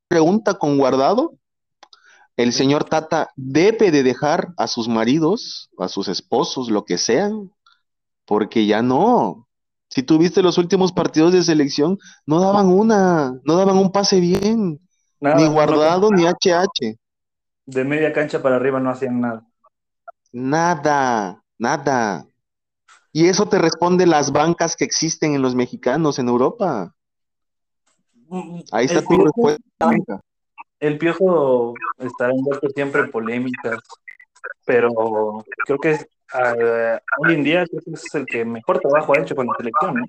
pregunta 0.09 0.55
con 0.55 0.79
guardado, 0.79 1.33
el 2.37 2.53
señor 2.53 2.85
Tata 2.85 3.33
debe 3.35 3.91
de 3.91 4.05
dejar 4.05 4.55
a 4.57 4.69
sus 4.69 4.87
maridos, 4.87 5.71
a 5.77 5.89
sus 5.89 6.07
esposos, 6.07 6.71
lo 6.71 6.85
que 6.85 6.99
sean, 6.99 7.51
porque 8.29 8.67
ya 8.67 8.83
no. 8.83 9.49
Si 9.89 10.03
tuviste 10.03 10.43
los 10.43 10.59
últimos 10.59 10.93
partidos 10.93 11.33
de 11.33 11.43
selección, 11.43 11.99
no 12.27 12.41
daban 12.41 12.67
una, 12.67 13.41
no 13.43 13.57
daban 13.57 13.79
un 13.79 13.91
pase 13.91 14.21
bien, 14.21 14.79
ni 15.19 15.49
guardado 15.49 16.11
ni 16.13 16.25
HH. 16.27 16.95
De 17.65 17.85
media 17.85 18.13
cancha 18.13 18.43
para 18.43 18.57
arriba 18.57 18.81
no 18.81 18.91
hacían 18.91 19.23
nada. 19.23 19.47
Nada, 20.31 21.43
nada. 21.57 22.27
Y 23.13 23.29
eso 23.29 23.49
te 23.49 23.59
responde 23.59 24.07
las 24.07 24.31
bancas 24.31 24.77
que 24.77 24.85
existen 24.85 25.35
en 25.35 25.41
los 25.41 25.55
mexicanos 25.55 26.19
en 26.19 26.29
Europa. 26.29 26.95
Ahí 28.71 28.85
está 28.85 29.01
tu 29.03 29.25
respuesta. 29.25 30.21
el 30.81 30.99
Piojo 30.99 31.73
estará 31.97 32.35
envuelto 32.35 32.69
siempre 32.75 33.01
en 33.01 33.11
polémicas, 33.11 33.79
pero 34.67 34.91
creo 35.65 35.79
que 35.79 35.99
es, 36.35 36.53
uh, 36.55 37.25
hoy 37.25 37.35
en 37.35 37.45
día 37.45 37.63
es 37.63 38.15
el 38.15 38.27
que 38.27 38.45
mejor 38.45 38.81
trabajo 38.81 39.15
ha 39.15 39.21
hecho 39.21 39.35
con 39.35 39.47
la 39.47 39.55
selección, 39.57 39.95
¿no? 39.95 40.07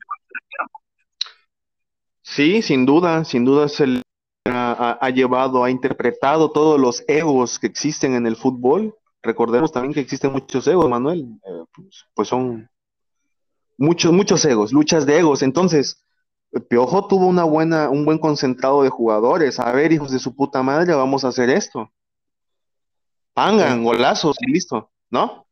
Sí, 2.21 2.61
sin 2.61 2.85
duda, 2.85 3.23
sin 3.25 3.43
duda 3.43 3.65
es 3.65 3.79
el 3.79 4.01
ha, 4.45 4.97
ha, 4.99 5.09
llevado, 5.09 5.63
ha 5.63 5.71
interpretado 5.71 6.51
todos 6.51 6.79
los 6.79 7.03
egos 7.07 7.59
que 7.59 7.67
existen 7.67 8.13
en 8.13 8.25
el 8.25 8.35
fútbol. 8.35 8.95
Recordemos 9.21 9.71
también 9.71 9.93
que 9.93 9.99
existen 9.99 10.31
muchos 10.31 10.67
egos, 10.67 10.89
Manuel. 10.89 11.21
Eh, 11.21 11.63
pues, 11.73 12.05
pues, 12.13 12.27
son 12.27 12.69
muchos, 13.77 14.11
muchos 14.11 14.43
egos, 14.45 14.71
luchas 14.71 15.05
de 15.05 15.19
egos. 15.19 15.41
Entonces, 15.41 16.03
Piojo 16.69 17.07
tuvo 17.07 17.27
una 17.27 17.43
buena, 17.43 17.89
un 17.89 18.05
buen 18.05 18.17
concentrado 18.17 18.83
de 18.83 18.89
jugadores. 18.89 19.59
A 19.59 19.71
ver, 19.71 19.91
hijos 19.91 20.11
de 20.11 20.19
su 20.19 20.35
puta 20.35 20.63
madre, 20.63 20.93
vamos 20.93 21.23
a 21.23 21.29
hacer 21.29 21.49
esto. 21.49 21.91
Pangan, 23.33 23.83
golazos 23.83 24.37
y 24.39 24.51
listo, 24.51 24.91
¿no? 25.09 25.45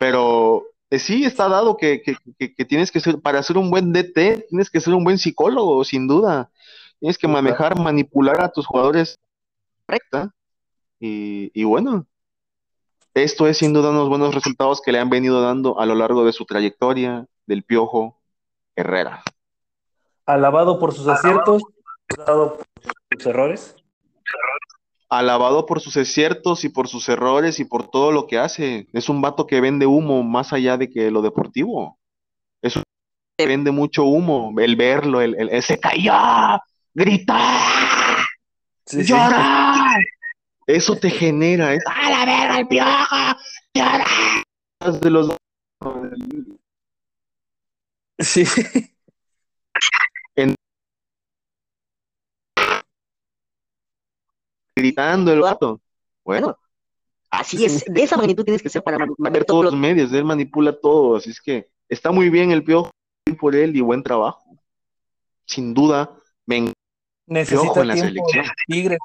Pero 0.00 0.64
eh, 0.88 0.98
sí 0.98 1.26
está 1.26 1.46
dado 1.50 1.76
que, 1.76 2.00
que, 2.00 2.16
que, 2.38 2.54
que, 2.54 2.64
tienes 2.64 2.90
que 2.90 3.00
ser, 3.00 3.20
para 3.20 3.42
ser 3.42 3.58
un 3.58 3.70
buen 3.70 3.92
DT, 3.92 4.46
tienes 4.48 4.70
que 4.70 4.80
ser 4.80 4.94
un 4.94 5.04
buen 5.04 5.18
psicólogo, 5.18 5.84
sin 5.84 6.08
duda. 6.08 6.50
Tienes 7.00 7.18
que 7.18 7.28
manejar, 7.28 7.78
manipular 7.78 8.42
a 8.42 8.50
tus 8.50 8.66
jugadores 8.66 9.18
correcta. 9.84 10.34
Y, 10.98 11.50
y 11.52 11.64
bueno, 11.64 12.06
esto 13.12 13.46
es 13.46 13.58
sin 13.58 13.74
duda 13.74 13.90
unos 13.90 14.08
buenos 14.08 14.34
resultados 14.34 14.80
que 14.80 14.90
le 14.90 15.00
han 15.00 15.10
venido 15.10 15.42
dando 15.42 15.78
a 15.78 15.84
lo 15.84 15.94
largo 15.94 16.24
de 16.24 16.32
su 16.32 16.46
trayectoria 16.46 17.26
del 17.44 17.62
Piojo 17.62 18.18
Herrera. 18.76 19.22
Alabado 20.24 20.78
por 20.78 20.94
sus 20.94 21.08
aciertos, 21.08 21.62
alabado 22.16 22.56
por 22.56 22.94
sus 23.18 23.26
errores. 23.26 23.76
Alabado 25.10 25.66
por 25.66 25.80
sus 25.80 25.96
aciertos 25.96 26.64
y 26.64 26.68
por 26.68 26.88
sus 26.88 27.08
errores 27.08 27.58
y 27.58 27.64
por 27.64 27.90
todo 27.90 28.12
lo 28.12 28.26
que 28.26 28.38
hace. 28.38 28.86
Es 28.92 29.08
un 29.08 29.20
vato 29.20 29.46
que 29.46 29.60
vende 29.60 29.86
humo 29.86 30.22
más 30.22 30.52
allá 30.52 30.76
de 30.76 30.88
que 30.88 31.10
lo 31.10 31.20
deportivo. 31.20 31.98
Es 32.62 32.76
un 32.76 32.84
que 33.36 33.46
vende 33.46 33.70
mucho 33.70 34.04
humo. 34.04 34.54
El 34.60 34.76
verlo, 34.76 35.20
el, 35.20 35.34
el, 35.36 35.48
el 35.50 35.62
se 35.62 35.80
cayó, 35.80 36.12
gritar, 36.94 38.20
sí, 38.86 39.02
llorar. 39.02 39.98
Sí. 39.98 40.06
Eso 40.66 40.94
te 40.94 41.10
genera, 41.10 41.74
es 41.74 41.82
a 41.84 42.10
la 42.10 42.24
verga 42.24 42.58
el 42.60 42.68
piojo, 42.68 43.16
llorar. 43.74 44.06
De 45.02 45.10
los 45.10 45.36
Sí. 48.20 48.44
En... 50.36 50.54
Gritando 55.00 55.32
el 55.32 55.40
vato. 55.40 55.80
Bueno, 56.24 56.58
así 57.30 57.64
es, 57.64 57.84
de 57.86 58.02
esa 58.02 58.16
magnitud 58.16 58.44
tienes 58.44 58.62
que 58.62 58.68
ser 58.68 58.82
para 58.82 58.98
ver 59.18 59.44
todos 59.44 59.64
los 59.64 59.76
medios, 59.76 60.12
él 60.12 60.24
manipula 60.24 60.78
todo, 60.78 61.16
así 61.16 61.30
es 61.30 61.40
que 61.40 61.68
está 61.88 62.10
muy 62.10 62.28
bien 62.28 62.50
el 62.50 62.62
piojo 62.62 62.90
por 63.38 63.54
él 63.54 63.74
y 63.76 63.80
buen 63.80 64.02
trabajo. 64.02 64.44
Sin 65.46 65.74
duda, 65.74 66.10
ven 66.46 66.72
necesita 67.26 67.80
en 67.80 67.88
la 67.88 67.96
selección. 67.96 68.44
Tigre. 68.66 68.98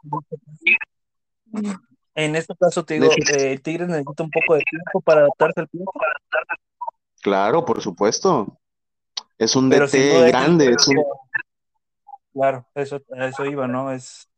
En 2.16 2.36
este 2.36 2.56
caso 2.56 2.84
te 2.84 2.96
digo, 2.96 3.12
eh, 3.38 3.58
Tigre 3.60 3.88
necesita 3.88 4.24
un 4.24 4.32
poco 4.32 4.56
de 4.56 4.64
tiempo 4.70 5.02
para 5.02 5.22
adaptarse 5.22 5.62
al 5.62 5.68
piojo. 5.68 5.94
Claro, 7.22 7.66
por 7.66 7.82
supuesto. 7.82 8.60
Es 9.38 9.56
un 9.56 9.70
Pero 9.70 9.88
DT 9.88 10.28
grande. 10.28 10.72
Es 10.72 10.88
un... 10.88 11.04
Claro, 12.34 12.66
eso, 12.74 13.02
eso 13.18 13.46
iba, 13.46 13.68
¿no? 13.68 13.92
Es, 13.92 14.30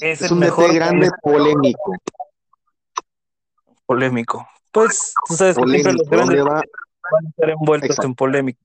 es, 0.00 0.22
es 0.22 0.30
un 0.30 0.38
mejor 0.38 0.68
DT 0.68 0.74
grande 0.74 1.10
polémico. 1.22 1.96
Polémico. 3.86 4.48
Pues, 4.70 5.14
tú 5.28 5.34
sabes 5.34 5.56
polémico, 5.56 5.90
que 5.90 5.96
siempre 5.96 6.16
los 6.16 6.26
grandes 6.26 6.44
va... 6.44 6.54
van 6.54 7.26
a 7.26 7.28
estar 7.28 7.50
envueltos 7.50 7.90
Exacto. 7.90 8.06
en 8.06 8.14
polémica. 8.14 8.60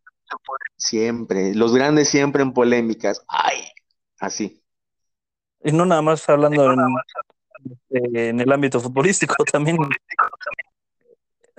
Siempre, 0.76 1.56
los 1.56 1.74
grandes 1.74 2.10
siempre 2.10 2.44
en 2.44 2.54
polémicas. 2.54 3.24
Ay, 3.28 3.64
así. 4.20 4.62
Y 5.64 5.72
no 5.72 5.86
nada 5.86 6.02
más 6.02 6.28
hablando 6.30 6.72
en, 6.72 6.80
en 8.16 8.40
el 8.40 8.52
ámbito 8.52 8.80
futbolístico, 8.80 9.36
también 9.52 9.78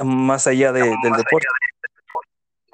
más 0.04 0.46
allá 0.46 0.72
de, 0.72 0.80
del 0.80 1.12
deporte. 1.12 1.46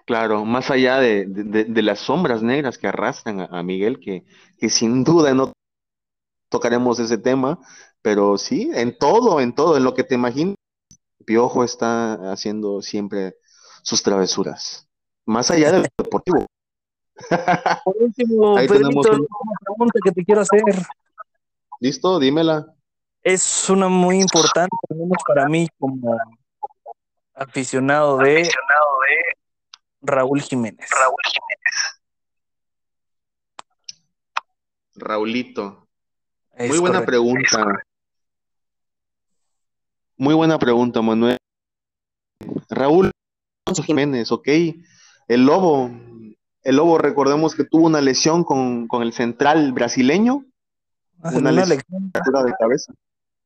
Claro, 0.05 0.45
más 0.45 0.71
allá 0.71 0.99
de, 0.99 1.25
de, 1.27 1.65
de, 1.65 1.83
las 1.83 2.01
sombras 2.01 2.43
negras 2.43 2.77
que 2.77 2.89
arrastran 2.89 3.41
a, 3.41 3.47
a 3.47 3.63
Miguel, 3.63 3.99
que, 4.01 4.25
que, 4.59 4.69
sin 4.69 5.03
duda 5.03 5.33
no 5.33 5.53
tocaremos 6.55 7.01
ese 7.01 7.19
tema, 7.19 7.59
pero 8.01 8.39
sí, 8.39 8.71
en 8.75 8.97
todo, 8.97 9.41
en 9.41 9.57
todo, 9.57 9.77
en 9.77 9.83
lo 9.83 9.93
que 9.93 10.05
te 10.05 10.15
imaginas, 10.15 10.55
Piojo 11.27 11.65
está 11.65 12.31
haciendo 12.31 12.81
siempre 12.81 13.35
sus 13.83 14.05
travesuras, 14.05 14.89
más 15.27 15.51
allá 15.51 15.73
del 15.73 15.89
deportivo. 15.99 16.47
Por 17.85 17.97
último, 17.99 18.57
Ahí 18.57 18.69
Pedrito, 18.69 18.89
tenemos 18.89 19.07
una 19.07 19.59
pregunta 19.65 19.99
que 20.05 20.13
te 20.13 20.25
quiero 20.25 20.43
hacer. 20.43 20.63
¿Listo? 21.81 22.21
Dímela. 22.21 22.73
Es 23.25 23.69
una 23.69 23.89
muy 23.89 24.21
importante, 24.21 24.77
al 24.91 24.97
menos 24.97 25.19
para 25.27 25.49
mí, 25.49 25.67
como 25.77 26.17
aficionado 27.35 28.19
de, 28.19 28.43
aficionado 28.43 28.87
de 29.09 29.17
Raúl 30.03 30.41
Jiménez. 30.41 30.89
Raúl 30.89 31.17
Jiménez. 31.25 31.55
Raulito. 34.95 35.84
Es 36.57 36.69
Muy 36.69 36.79
buena 36.79 37.01
correcto. 37.01 37.07
pregunta. 37.07 37.83
Muy 40.17 40.35
buena 40.35 40.59
pregunta, 40.59 41.03
Manuel. 41.03 41.37
Raúl 42.71 43.11
Jiménez, 43.85 44.31
ok. 44.31 44.49
El 45.29 45.47
Lobo. 45.47 45.91
El 46.63 46.77
Lobo, 46.77 46.99
recordemos 46.99 47.55
que 47.55 47.65
tuvo 47.65 47.87
una 47.87 48.01
lesión 48.01 48.45
con, 48.45 48.87
con 48.87 49.03
el 49.03 49.13
central 49.13 49.73
brasileño. 49.73 50.45
Ah, 51.23 51.31
una, 51.31 51.51
una 51.51 51.67
lesión 51.67 52.13
de 52.13 52.55
cabeza. 52.59 52.93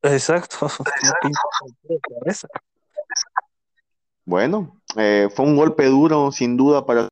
Exacto. 0.03 0.69
Bueno, 4.25 4.79
eh, 4.99 5.31
fue 5.35 5.47
un 5.47 5.57
golpe 5.57 5.87
duro, 5.87 6.31
sin 6.33 6.59
duda, 6.59 6.85
para... 6.85 7.08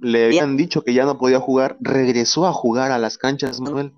Le 0.00 0.26
habían 0.26 0.56
dicho 0.56 0.82
que 0.82 0.94
ya 0.94 1.04
no 1.04 1.18
podía 1.18 1.40
jugar, 1.40 1.76
regresó 1.80 2.46
a 2.46 2.52
jugar 2.52 2.92
a 2.92 2.98
las 2.98 3.18
canchas, 3.18 3.60
Manuel. 3.60 3.92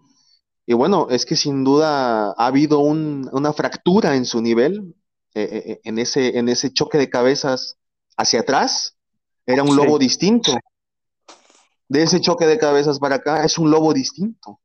Y 0.66 0.74
bueno, 0.74 1.08
es 1.10 1.26
que 1.26 1.36
sin 1.36 1.64
duda 1.64 2.30
ha 2.30 2.46
habido 2.46 2.78
un, 2.78 3.28
una 3.32 3.52
fractura 3.52 4.14
en 4.14 4.24
su 4.24 4.40
nivel, 4.40 4.94
eh, 5.34 5.62
eh, 5.66 5.80
en, 5.84 5.98
ese, 5.98 6.38
en 6.38 6.48
ese 6.48 6.72
choque 6.72 6.96
de 6.96 7.10
cabezas 7.10 7.76
hacia 8.16 8.40
atrás. 8.40 8.96
Era 9.46 9.62
un 9.62 9.70
sí. 9.70 9.76
lobo 9.76 9.98
distinto. 9.98 10.52
De 11.88 12.04
ese 12.04 12.20
choque 12.20 12.46
de 12.46 12.58
cabezas 12.58 13.00
para 13.00 13.16
acá, 13.16 13.44
es 13.44 13.58
un 13.58 13.70
lobo 13.70 13.92
distinto. 13.92 14.60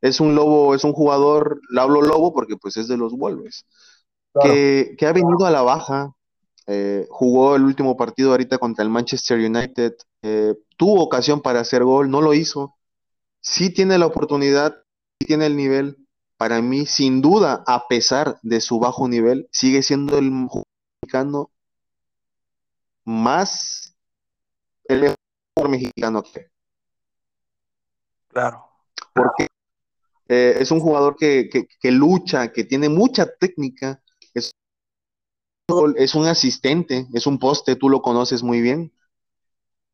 Es 0.00 0.18
un 0.18 0.34
lobo, 0.34 0.74
es 0.74 0.82
un 0.82 0.92
jugador, 0.92 1.60
le 1.70 1.80
hablo 1.80 2.00
lobo 2.00 2.32
porque 2.32 2.56
pues 2.56 2.76
es 2.78 2.88
de 2.88 2.96
los 2.96 3.12
Wolves. 3.12 3.66
Claro. 4.32 4.50
Que, 4.50 4.94
que, 4.98 5.06
ha 5.06 5.12
venido 5.12 5.44
a 5.44 5.50
la 5.50 5.62
baja, 5.62 6.13
eh, 6.66 7.06
jugó 7.10 7.56
el 7.56 7.64
último 7.64 7.96
partido 7.96 8.30
ahorita 8.30 8.58
contra 8.58 8.82
el 8.82 8.90
Manchester 8.90 9.38
United, 9.38 9.94
eh, 10.22 10.54
tuvo 10.76 11.02
ocasión 11.02 11.40
para 11.42 11.60
hacer 11.60 11.84
gol, 11.84 12.10
no 12.10 12.20
lo 12.22 12.34
hizo, 12.34 12.76
sí 13.40 13.70
tiene 13.70 13.98
la 13.98 14.06
oportunidad, 14.06 14.74
sí 15.20 15.26
tiene 15.26 15.46
el 15.46 15.56
nivel, 15.56 15.98
para 16.36 16.60
mí, 16.62 16.86
sin 16.86 17.20
duda, 17.20 17.62
a 17.66 17.86
pesar 17.88 18.38
de 18.42 18.60
su 18.60 18.78
bajo 18.78 19.08
nivel, 19.08 19.48
sigue 19.52 19.82
siendo 19.82 20.18
el 20.18 20.30
mexicano 20.30 21.50
más 23.04 23.94
el 24.84 25.00
mejor 25.00 25.70
mexicano 25.70 26.22
que. 26.22 26.50
Claro. 28.28 28.68
Porque 29.12 29.46
eh, 30.28 30.56
es 30.58 30.70
un 30.70 30.80
jugador 30.80 31.16
que, 31.16 31.48
que, 31.48 31.66
que, 31.80 31.92
lucha, 31.92 32.52
que 32.52 32.64
tiene 32.64 32.88
mucha 32.88 33.26
técnica, 33.26 34.02
es, 35.96 36.14
un 36.14 36.26
asistente, 36.26 37.06
es 37.14 37.26
un 37.26 37.38
poste, 37.38 37.76
tú 37.76 37.88
lo 37.88 38.02
conoces 38.02 38.42
muy 38.42 38.60
bien. 38.60 38.92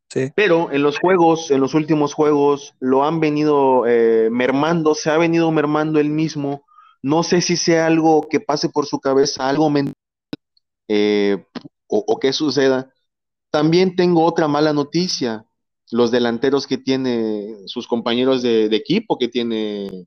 Sí. 0.09 0.33
Pero 0.35 0.73
en 0.73 0.83
los 0.83 0.99
juegos, 0.99 1.51
en 1.51 1.61
los 1.61 1.75
últimos 1.75 2.15
juegos, 2.15 2.75
lo 2.81 3.05
han 3.05 3.21
venido 3.21 3.87
eh, 3.87 4.29
mermando, 4.31 4.95
se 4.95 5.11
ha 5.11 5.17
venido 5.19 5.51
mermando 5.53 6.01
él 6.01 6.11
mismo. 6.11 6.65
No 7.03 7.23
sé 7.23 7.41
si 7.41 7.57
sea 7.57 7.87
algo 7.87 8.27
que 8.29 8.41
pase 8.41 8.69
por 8.69 8.87
su 8.87 8.99
cabeza, 8.99 9.49
algo 9.49 9.71
mental, 9.71 9.95
eh, 10.89 11.47
o, 11.87 12.05
o 12.07 12.19
que 12.19 12.33
suceda. 12.33 12.93
También 13.51 13.95
tengo 13.95 14.25
otra 14.25 14.49
mala 14.49 14.73
noticia. 14.73 15.47
Los 15.93 16.11
delanteros 16.11 16.67
que 16.67 16.79
tiene 16.79 17.57
sus 17.67 17.89
compañeros 17.89 18.43
de, 18.43 18.69
de 18.69 18.77
equipo, 18.77 19.19
que 19.19 19.29
tiene, 19.29 20.07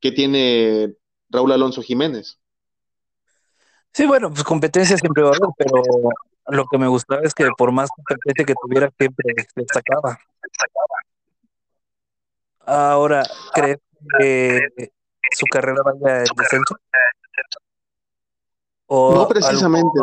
que 0.00 0.12
tiene 0.12 0.96
Raúl 1.30 1.52
Alonso 1.52 1.82
Jiménez. 1.82 2.41
Sí, 3.92 4.06
bueno, 4.06 4.30
pues 4.30 4.42
competencia 4.44 4.96
siempre 4.96 5.22
va 5.22 5.30
a 5.30 5.32
haber, 5.36 5.50
pero 5.56 5.82
lo 6.48 6.66
que 6.66 6.78
me 6.78 6.86
gustaba 6.88 7.20
es 7.22 7.34
que 7.34 7.46
por 7.56 7.72
más 7.72 7.90
competencia 7.94 8.44
que 8.46 8.54
tuviera, 8.60 8.90
siempre 8.98 9.34
destacaba. 9.54 10.18
Ahora, 12.64 13.22
¿crees 13.54 13.78
que 14.18 14.60
su 15.32 15.46
carrera 15.46 15.82
vaya 15.84 16.18
en 16.20 16.24
descenso? 16.36 16.76
¿O 18.86 19.14
No 19.14 19.28
precisamente. 19.28 19.98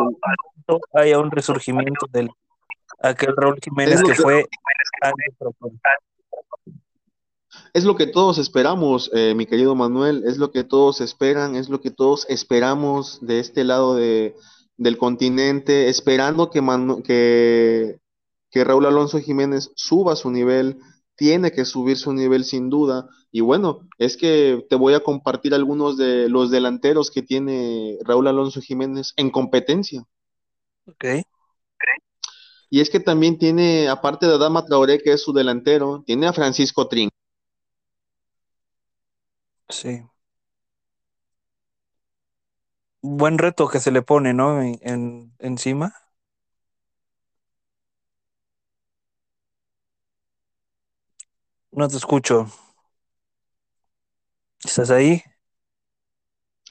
haya 0.94 1.20
un 1.20 1.32
resurgimiento 1.32 2.06
del 2.12 2.30
aquel 3.02 3.34
Raúl 3.36 3.58
Jiménez 3.62 3.96
Es 3.96 4.04
que 4.04 4.12
que- 4.14 4.22
fue 4.22 4.46
Es 7.74 7.84
lo 7.86 7.96
que 7.96 8.08
todos 8.08 8.38
esperamos, 8.38 9.10
eh, 9.14 9.34
mi 9.36 9.46
querido 9.46 9.76
Manuel, 9.76 10.24
es 10.26 10.38
lo 10.38 10.52
que 10.52 10.64
todos 10.64 11.02
esperan, 11.02 11.56
es 11.56 11.70
lo 11.70 11.82
que 11.82 11.92
todos 11.92 12.26
esperamos 12.30 13.20
de 13.22 13.40
este 13.40 13.64
lado 13.64 13.96
de, 13.96 14.36
del 14.78 14.98
continente, 14.98 15.90
esperando 15.90 16.50
que, 16.50 16.62
Manu- 16.62 17.04
que, 17.04 18.00
que 18.52 18.64
Raúl 18.64 18.86
Alonso 18.88 19.20
Jiménez 19.20 19.72
suba 19.76 20.16
su 20.16 20.32
nivel, 20.32 20.80
tiene 21.16 21.52
que 21.52 21.66
subir 21.66 21.98
su 21.98 22.14
nivel 22.14 22.44
sin 22.44 22.70
duda. 22.70 23.08
Y 23.32 23.42
bueno, 23.42 23.82
es 24.00 24.18
que 24.18 24.66
te 24.70 24.76
voy 24.76 24.94
a 24.96 25.02
compartir 25.02 25.54
algunos 25.54 25.98
de 25.98 26.30
los 26.30 26.50
delanteros 26.50 27.12
que 27.12 27.22
tiene 27.22 27.98
Raúl 28.04 28.28
Alonso 28.28 28.62
Jiménez 28.62 29.14
en 29.18 29.30
competencia. 29.30 30.06
Ok, 30.88 31.06
Y 32.72 32.82
es 32.82 32.90
que 32.90 33.00
también 33.00 33.38
tiene, 33.38 33.90
aparte 33.90 34.26
de 34.28 34.34
Adama 34.34 34.66
Traoré, 34.66 35.00
que 35.00 35.14
es 35.14 35.22
su 35.22 35.34
delantero, 35.34 36.04
tiene 36.06 36.28
a 36.28 36.34
Francisco 36.34 36.88
Trin. 36.88 37.10
Sí. 39.70 40.04
Buen 43.02 43.38
reto 43.40 43.68
que 43.68 43.82
se 43.82 43.92
le 43.92 44.02
pone, 44.02 44.34
¿no? 44.34 44.62
En, 44.62 44.80
en- 44.84 45.34
encima. 45.40 45.94
No 51.72 51.88
te 51.88 51.98
escucho. 51.98 52.46
¿Estás 54.66 54.90
ahí? 54.92 55.22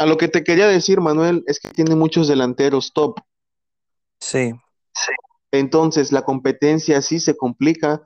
A 0.01 0.07
lo 0.07 0.17
que 0.17 0.27
te 0.27 0.43
quería 0.43 0.67
decir, 0.67 1.01
Manuel, 1.01 1.45
es 1.47 1.61
que 1.61 1.69
tiene 1.69 1.95
muchos 1.95 2.27
delanteros 2.27 2.93
top. 2.93 3.21
Sí. 4.21 4.53
Entonces, 5.53 6.13
la 6.13 6.23
competencia 6.23 7.03
sí 7.03 7.21
se 7.21 7.37
complica. 7.37 8.03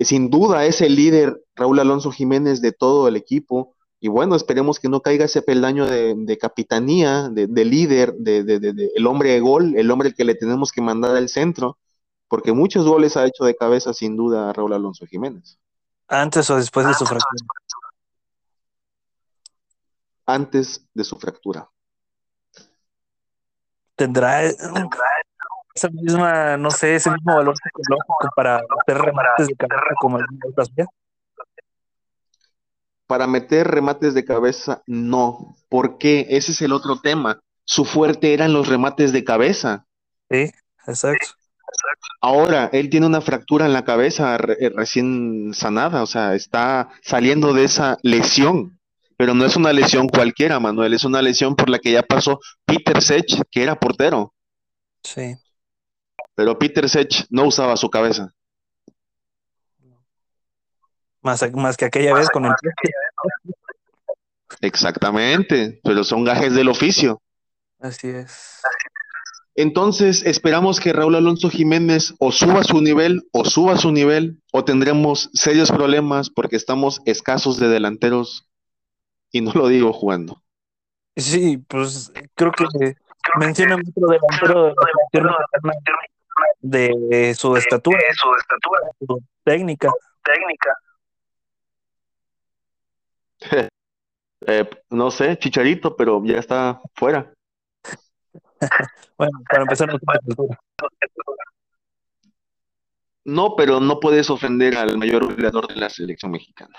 Sin 0.00 0.30
duda 0.30 0.66
es 0.66 0.82
el 0.82 0.96
líder 0.96 1.42
Raúl 1.56 1.80
Alonso 1.80 2.12
Jiménez 2.12 2.62
de 2.62 2.72
todo 2.72 3.08
el 3.08 3.16
equipo. 3.16 3.76
Y 4.00 4.08
bueno, 4.08 4.36
esperemos 4.36 4.78
que 4.78 4.88
no 4.88 5.00
caiga 5.00 5.24
ese 5.24 5.42
peldaño 5.42 5.86
de, 5.86 6.14
de 6.16 6.38
capitanía, 6.38 7.28
de, 7.30 7.48
de 7.48 7.64
líder, 7.64 8.14
de, 8.14 8.44
de- 8.44 8.60
de- 8.60 8.72
de- 8.72 8.90
el 8.94 9.06
hombre 9.06 9.30
de 9.30 9.40
gol, 9.40 9.74
el 9.76 9.90
hombre 9.90 10.14
que 10.14 10.24
le 10.24 10.36
tenemos 10.36 10.70
que 10.70 10.80
mandar 10.80 11.16
al 11.16 11.28
centro, 11.28 11.78
porque 12.28 12.52
muchos 12.52 12.86
goles 12.86 13.16
ha 13.16 13.26
hecho 13.26 13.44
de 13.44 13.56
cabeza 13.56 13.92
sin 13.92 14.16
duda 14.16 14.52
Raúl 14.52 14.72
Alonso 14.72 15.04
Jiménez. 15.06 15.58
Antes 16.06 16.48
o 16.50 16.56
después 16.56 16.86
de 16.86 16.94
su 16.94 17.06
fractura. 17.06 17.42
Antes 20.26 20.86
de 20.94 21.04
su 21.04 21.16
fractura. 21.18 21.68
¿Tendrá 23.96 24.44
eh, 24.46 24.54
esa 25.74 25.88
misma, 25.88 26.56
no 26.56 26.70
sé, 26.70 26.94
ese 26.96 27.10
mismo 27.10 27.34
valor 27.34 27.54
psicológico 27.56 28.28
para 28.36 28.56
hacer 28.56 28.98
remates 28.98 29.48
de 29.48 29.54
cabeza 29.56 29.84
como 30.00 30.18
el 30.18 30.24
otras 30.50 30.72
veces? 30.74 30.92
Para 33.08 33.26
meter 33.26 33.66
remates 33.66 34.14
de 34.14 34.24
cabeza, 34.24 34.82
no. 34.86 35.56
¿Por 35.68 35.98
qué? 35.98 36.26
Ese 36.30 36.52
es 36.52 36.62
el 36.62 36.72
otro 36.72 37.00
tema. 37.00 37.40
Su 37.64 37.84
fuerte 37.84 38.32
eran 38.34 38.52
los 38.52 38.68
remates 38.68 39.12
de 39.12 39.24
cabeza. 39.24 39.86
Sí, 40.30 40.52
exacto. 40.86 41.26
Ahora, 42.20 42.68
él 42.72 42.90
tiene 42.90 43.06
una 43.06 43.20
fractura 43.20 43.66
en 43.66 43.72
la 43.72 43.84
cabeza 43.84 44.36
re- 44.38 44.56
eh, 44.60 44.70
recién 44.74 45.52
sanada, 45.54 46.02
o 46.02 46.06
sea, 46.06 46.34
está 46.34 46.90
saliendo 47.02 47.52
de 47.54 47.64
esa 47.64 47.96
lesión, 48.02 48.78
pero 49.16 49.34
no 49.34 49.44
es 49.44 49.56
una 49.56 49.72
lesión 49.72 50.08
cualquiera, 50.08 50.60
Manuel, 50.60 50.94
es 50.94 51.04
una 51.04 51.22
lesión 51.22 51.56
por 51.56 51.70
la 51.70 51.78
que 51.78 51.92
ya 51.92 52.02
pasó 52.02 52.40
Peter 52.64 53.00
Sech, 53.02 53.42
que 53.50 53.62
era 53.62 53.78
portero, 53.78 54.34
Sí. 55.02 55.36
pero 56.34 56.58
Peter 56.58 56.88
Sech 56.88 57.26
no 57.30 57.44
usaba 57.44 57.76
su 57.76 57.88
cabeza. 57.90 58.32
Más, 61.28 61.52
más 61.52 61.76
que 61.76 61.84
aquella 61.84 62.14
vez 62.14 62.30
con 62.30 62.46
el. 62.46 62.52
Exactamente, 64.62 65.78
pero 65.84 66.02
son 66.02 66.24
gajes 66.24 66.54
del 66.54 66.70
oficio. 66.70 67.20
Así 67.78 68.08
es. 68.08 68.62
Entonces, 69.54 70.24
esperamos 70.24 70.80
que 70.80 70.94
Raúl 70.94 71.16
Alonso 71.16 71.50
Jiménez 71.50 72.14
o 72.18 72.32
suba 72.32 72.64
su 72.64 72.80
nivel 72.80 73.28
o 73.32 73.44
suba 73.44 73.76
su 73.76 73.92
nivel 73.92 74.40
o 74.52 74.64
tendremos 74.64 75.28
serios 75.34 75.70
problemas 75.70 76.30
porque 76.30 76.56
estamos 76.56 77.02
escasos 77.04 77.60
de 77.60 77.68
delanteros 77.68 78.48
y 79.30 79.42
no 79.42 79.52
lo 79.52 79.68
digo 79.68 79.92
jugando. 79.92 80.42
Sí, 81.14 81.58
pues 81.68 82.10
creo 82.36 82.52
que 82.52 82.94
menciona 83.38 83.74
otro 83.74 84.08
delantero 84.08 84.64
de 84.64 84.72
la 84.72 84.80
selección 84.80 85.26
mexicana 85.62 86.08
de 86.60 87.34
su 87.34 87.54
estatura, 87.54 88.00
su 89.06 89.22
técnica. 89.44 89.92
Eh, 94.46 94.68
no 94.90 95.10
sé, 95.10 95.36
Chicharito, 95.36 95.96
pero 95.96 96.22
ya 96.24 96.38
está 96.38 96.80
fuera. 96.94 97.32
Bueno, 99.18 99.32
para 99.50 99.62
empezar, 99.62 99.88
no. 99.88 99.98
No, 103.24 103.56
pero 103.56 103.80
no 103.80 103.98
puedes 103.98 104.30
ofender 104.30 104.76
al 104.76 104.96
mayor 104.96 105.26
goleador 105.26 105.66
de 105.66 105.74
la 105.76 105.90
selección 105.90 106.30
mexicana. 106.30 106.74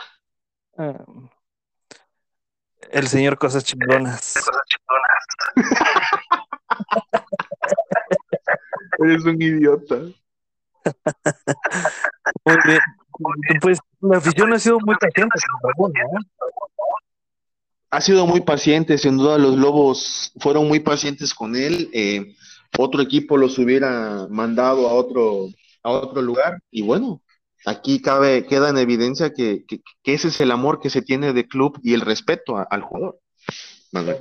Ah, 0.78 1.04
El 2.90 3.08
señor 3.08 3.38
Cosas 3.38 3.66
Chingonas. 3.66 4.36
Eres 9.00 9.26
un 9.26 9.42
idiota. 9.42 9.96
Muy 12.46 12.58
bien. 12.66 12.80
Pues 13.62 13.80
la 14.02 14.18
afición 14.18 14.54
ha 14.54 14.60
sido 14.60 14.80
muy 14.80 14.96
paciente. 14.96 15.40
Ha 17.92 18.02
sido 18.02 18.28
muy 18.28 18.42
paciente, 18.42 18.98
sin 18.98 19.18
duda 19.18 19.38
los 19.38 19.58
Lobos 19.58 20.32
fueron 20.40 20.68
muy 20.68 20.80
pacientes 20.80 21.34
con 21.34 21.56
él. 21.56 21.90
eh, 21.94 22.36
otro 22.78 23.02
equipo 23.02 23.36
los 23.36 23.58
hubiera 23.58 24.28
mandado 24.30 24.88
a 24.88 24.94
otro, 24.94 25.48
a 25.82 25.90
otro 25.90 26.22
lugar. 26.22 26.62
Y 26.70 26.84
bueno, 26.84 27.22
aquí 27.66 28.00
cabe, 28.00 28.46
queda 28.46 28.70
en 28.70 28.78
evidencia 28.78 29.34
que, 29.34 29.66
que- 29.66 29.82
que 30.04 30.14
ese 30.14 30.28
es 30.28 30.40
el 30.40 30.52
amor 30.52 30.80
que 30.80 30.92
se 30.92 31.02
tiene 31.02 31.34
de 31.34 31.48
club 31.48 31.80
y 31.82 31.96
el 31.96 32.02
respeto 32.02 32.58
a- 32.58 32.68
al 32.70 32.84
jugador. 32.84 33.20
Manuel. 33.92 34.18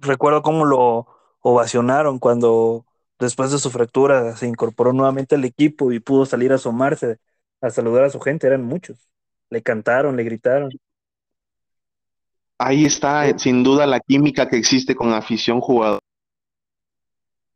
Recuerdo 0.00 0.42
cómo 0.42 0.64
lo 0.64 1.06
ovacionaron 1.40 2.18
cuando 2.18 2.84
después 3.20 3.52
de 3.52 3.58
su 3.58 3.70
fractura 3.70 4.36
se 4.36 4.48
incorporó 4.48 4.92
nuevamente 4.92 5.36
al 5.36 5.44
equipo 5.44 5.92
y 5.92 6.00
pudo 6.00 6.26
salir 6.26 6.50
a 6.50 6.56
asomarse 6.56 7.18
a 7.60 7.70
saludar 7.70 8.04
a 8.04 8.10
su 8.10 8.20
gente. 8.20 8.46
Eran 8.46 8.64
muchos. 8.64 9.08
Le 9.50 9.62
cantaron, 9.62 10.16
le 10.16 10.24
gritaron. 10.24 10.70
Ahí 12.58 12.84
está, 12.84 13.38
sin 13.38 13.62
duda, 13.62 13.86
la 13.86 14.00
química 14.00 14.48
que 14.48 14.56
existe 14.56 14.96
con 14.96 15.12
afición 15.12 15.60
jugador. 15.60 16.00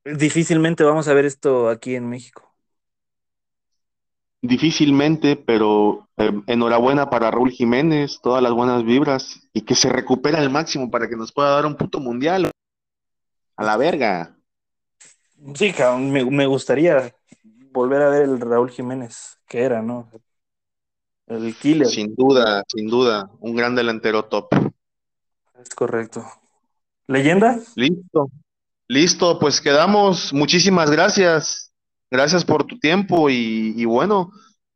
Difícilmente 0.05 0.85
vamos 0.85 1.09
a 1.09 1.15
ver 1.15 1.25
esto 1.27 1.69
aquí 1.69 1.95
en 1.95 2.09
México. 2.09 2.53
Difícilmente, 4.41 5.37
pero 5.37 6.09
eh, 6.17 6.33
enhorabuena 6.49 7.09
para 7.11 7.31
Raúl 7.31 7.53
Jiménez, 7.53 8.19
todas 8.21 8.43
las 8.43 8.53
buenas 8.53 8.85
vibras 8.85 9.49
y 9.53 9.63
que 9.63 9.77
se 9.77 9.89
recupere 9.89 10.37
al 10.39 10.51
máximo 10.51 10.91
para 10.91 11.09
que 11.09 11.17
nos 11.17 11.33
pueda 11.33 11.51
dar 11.51 11.67
un 11.67 11.77
puto 11.77 12.01
mundial. 12.01 12.51
A 13.57 13.65
la 13.65 13.77
verga. 13.77 14.37
Sí, 15.55 15.73
cabrón, 15.73 16.11
me, 16.11 16.25
me 16.25 16.47
gustaría 16.47 17.15
volver 17.73 18.03
a 18.03 18.09
ver 18.09 18.23
el 18.23 18.41
Raúl 18.41 18.71
Jiménez, 18.71 19.39
que 19.49 19.63
era, 19.63 19.83
¿no? 19.83 20.11
El 21.27 21.55
killer. 21.55 21.87
Sin 21.87 22.15
duda, 22.15 22.63
sin 22.69 22.89
duda, 22.89 23.31
un 23.41 23.57
gran 23.57 23.75
delantero 23.75 24.25
top. 24.25 24.49
Es 25.61 25.75
correcto. 25.75 26.25
¿Leyenda? 27.07 27.59
Listo. 27.75 28.31
Listo, 28.89 29.39
pues 29.39 29.61
quedamos. 29.61 30.33
Muchísimas 30.33 30.91
gracias. 30.91 31.73
Gracias 32.11 32.45
por 32.45 32.65
tu 32.65 32.79
tiempo 32.79 33.31
y, 33.31 33.73
y 33.77 33.85
bueno, 33.87 34.31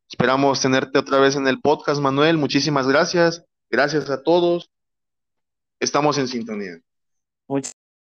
esperamos 0.09 0.59
tenerte 0.59 0.97
otra 0.97 1.19
vez 1.19 1.35
en 1.35 1.47
el 1.47 1.61
podcast, 1.61 2.01
Manuel. 2.01 2.37
Muchísimas 2.37 2.87
gracias. 2.87 3.43
Gracias 3.69 4.09
a 4.09 4.23
todos. 4.23 4.71
Estamos 5.79 6.17
en 6.17 6.27
sintonía. 6.27 6.79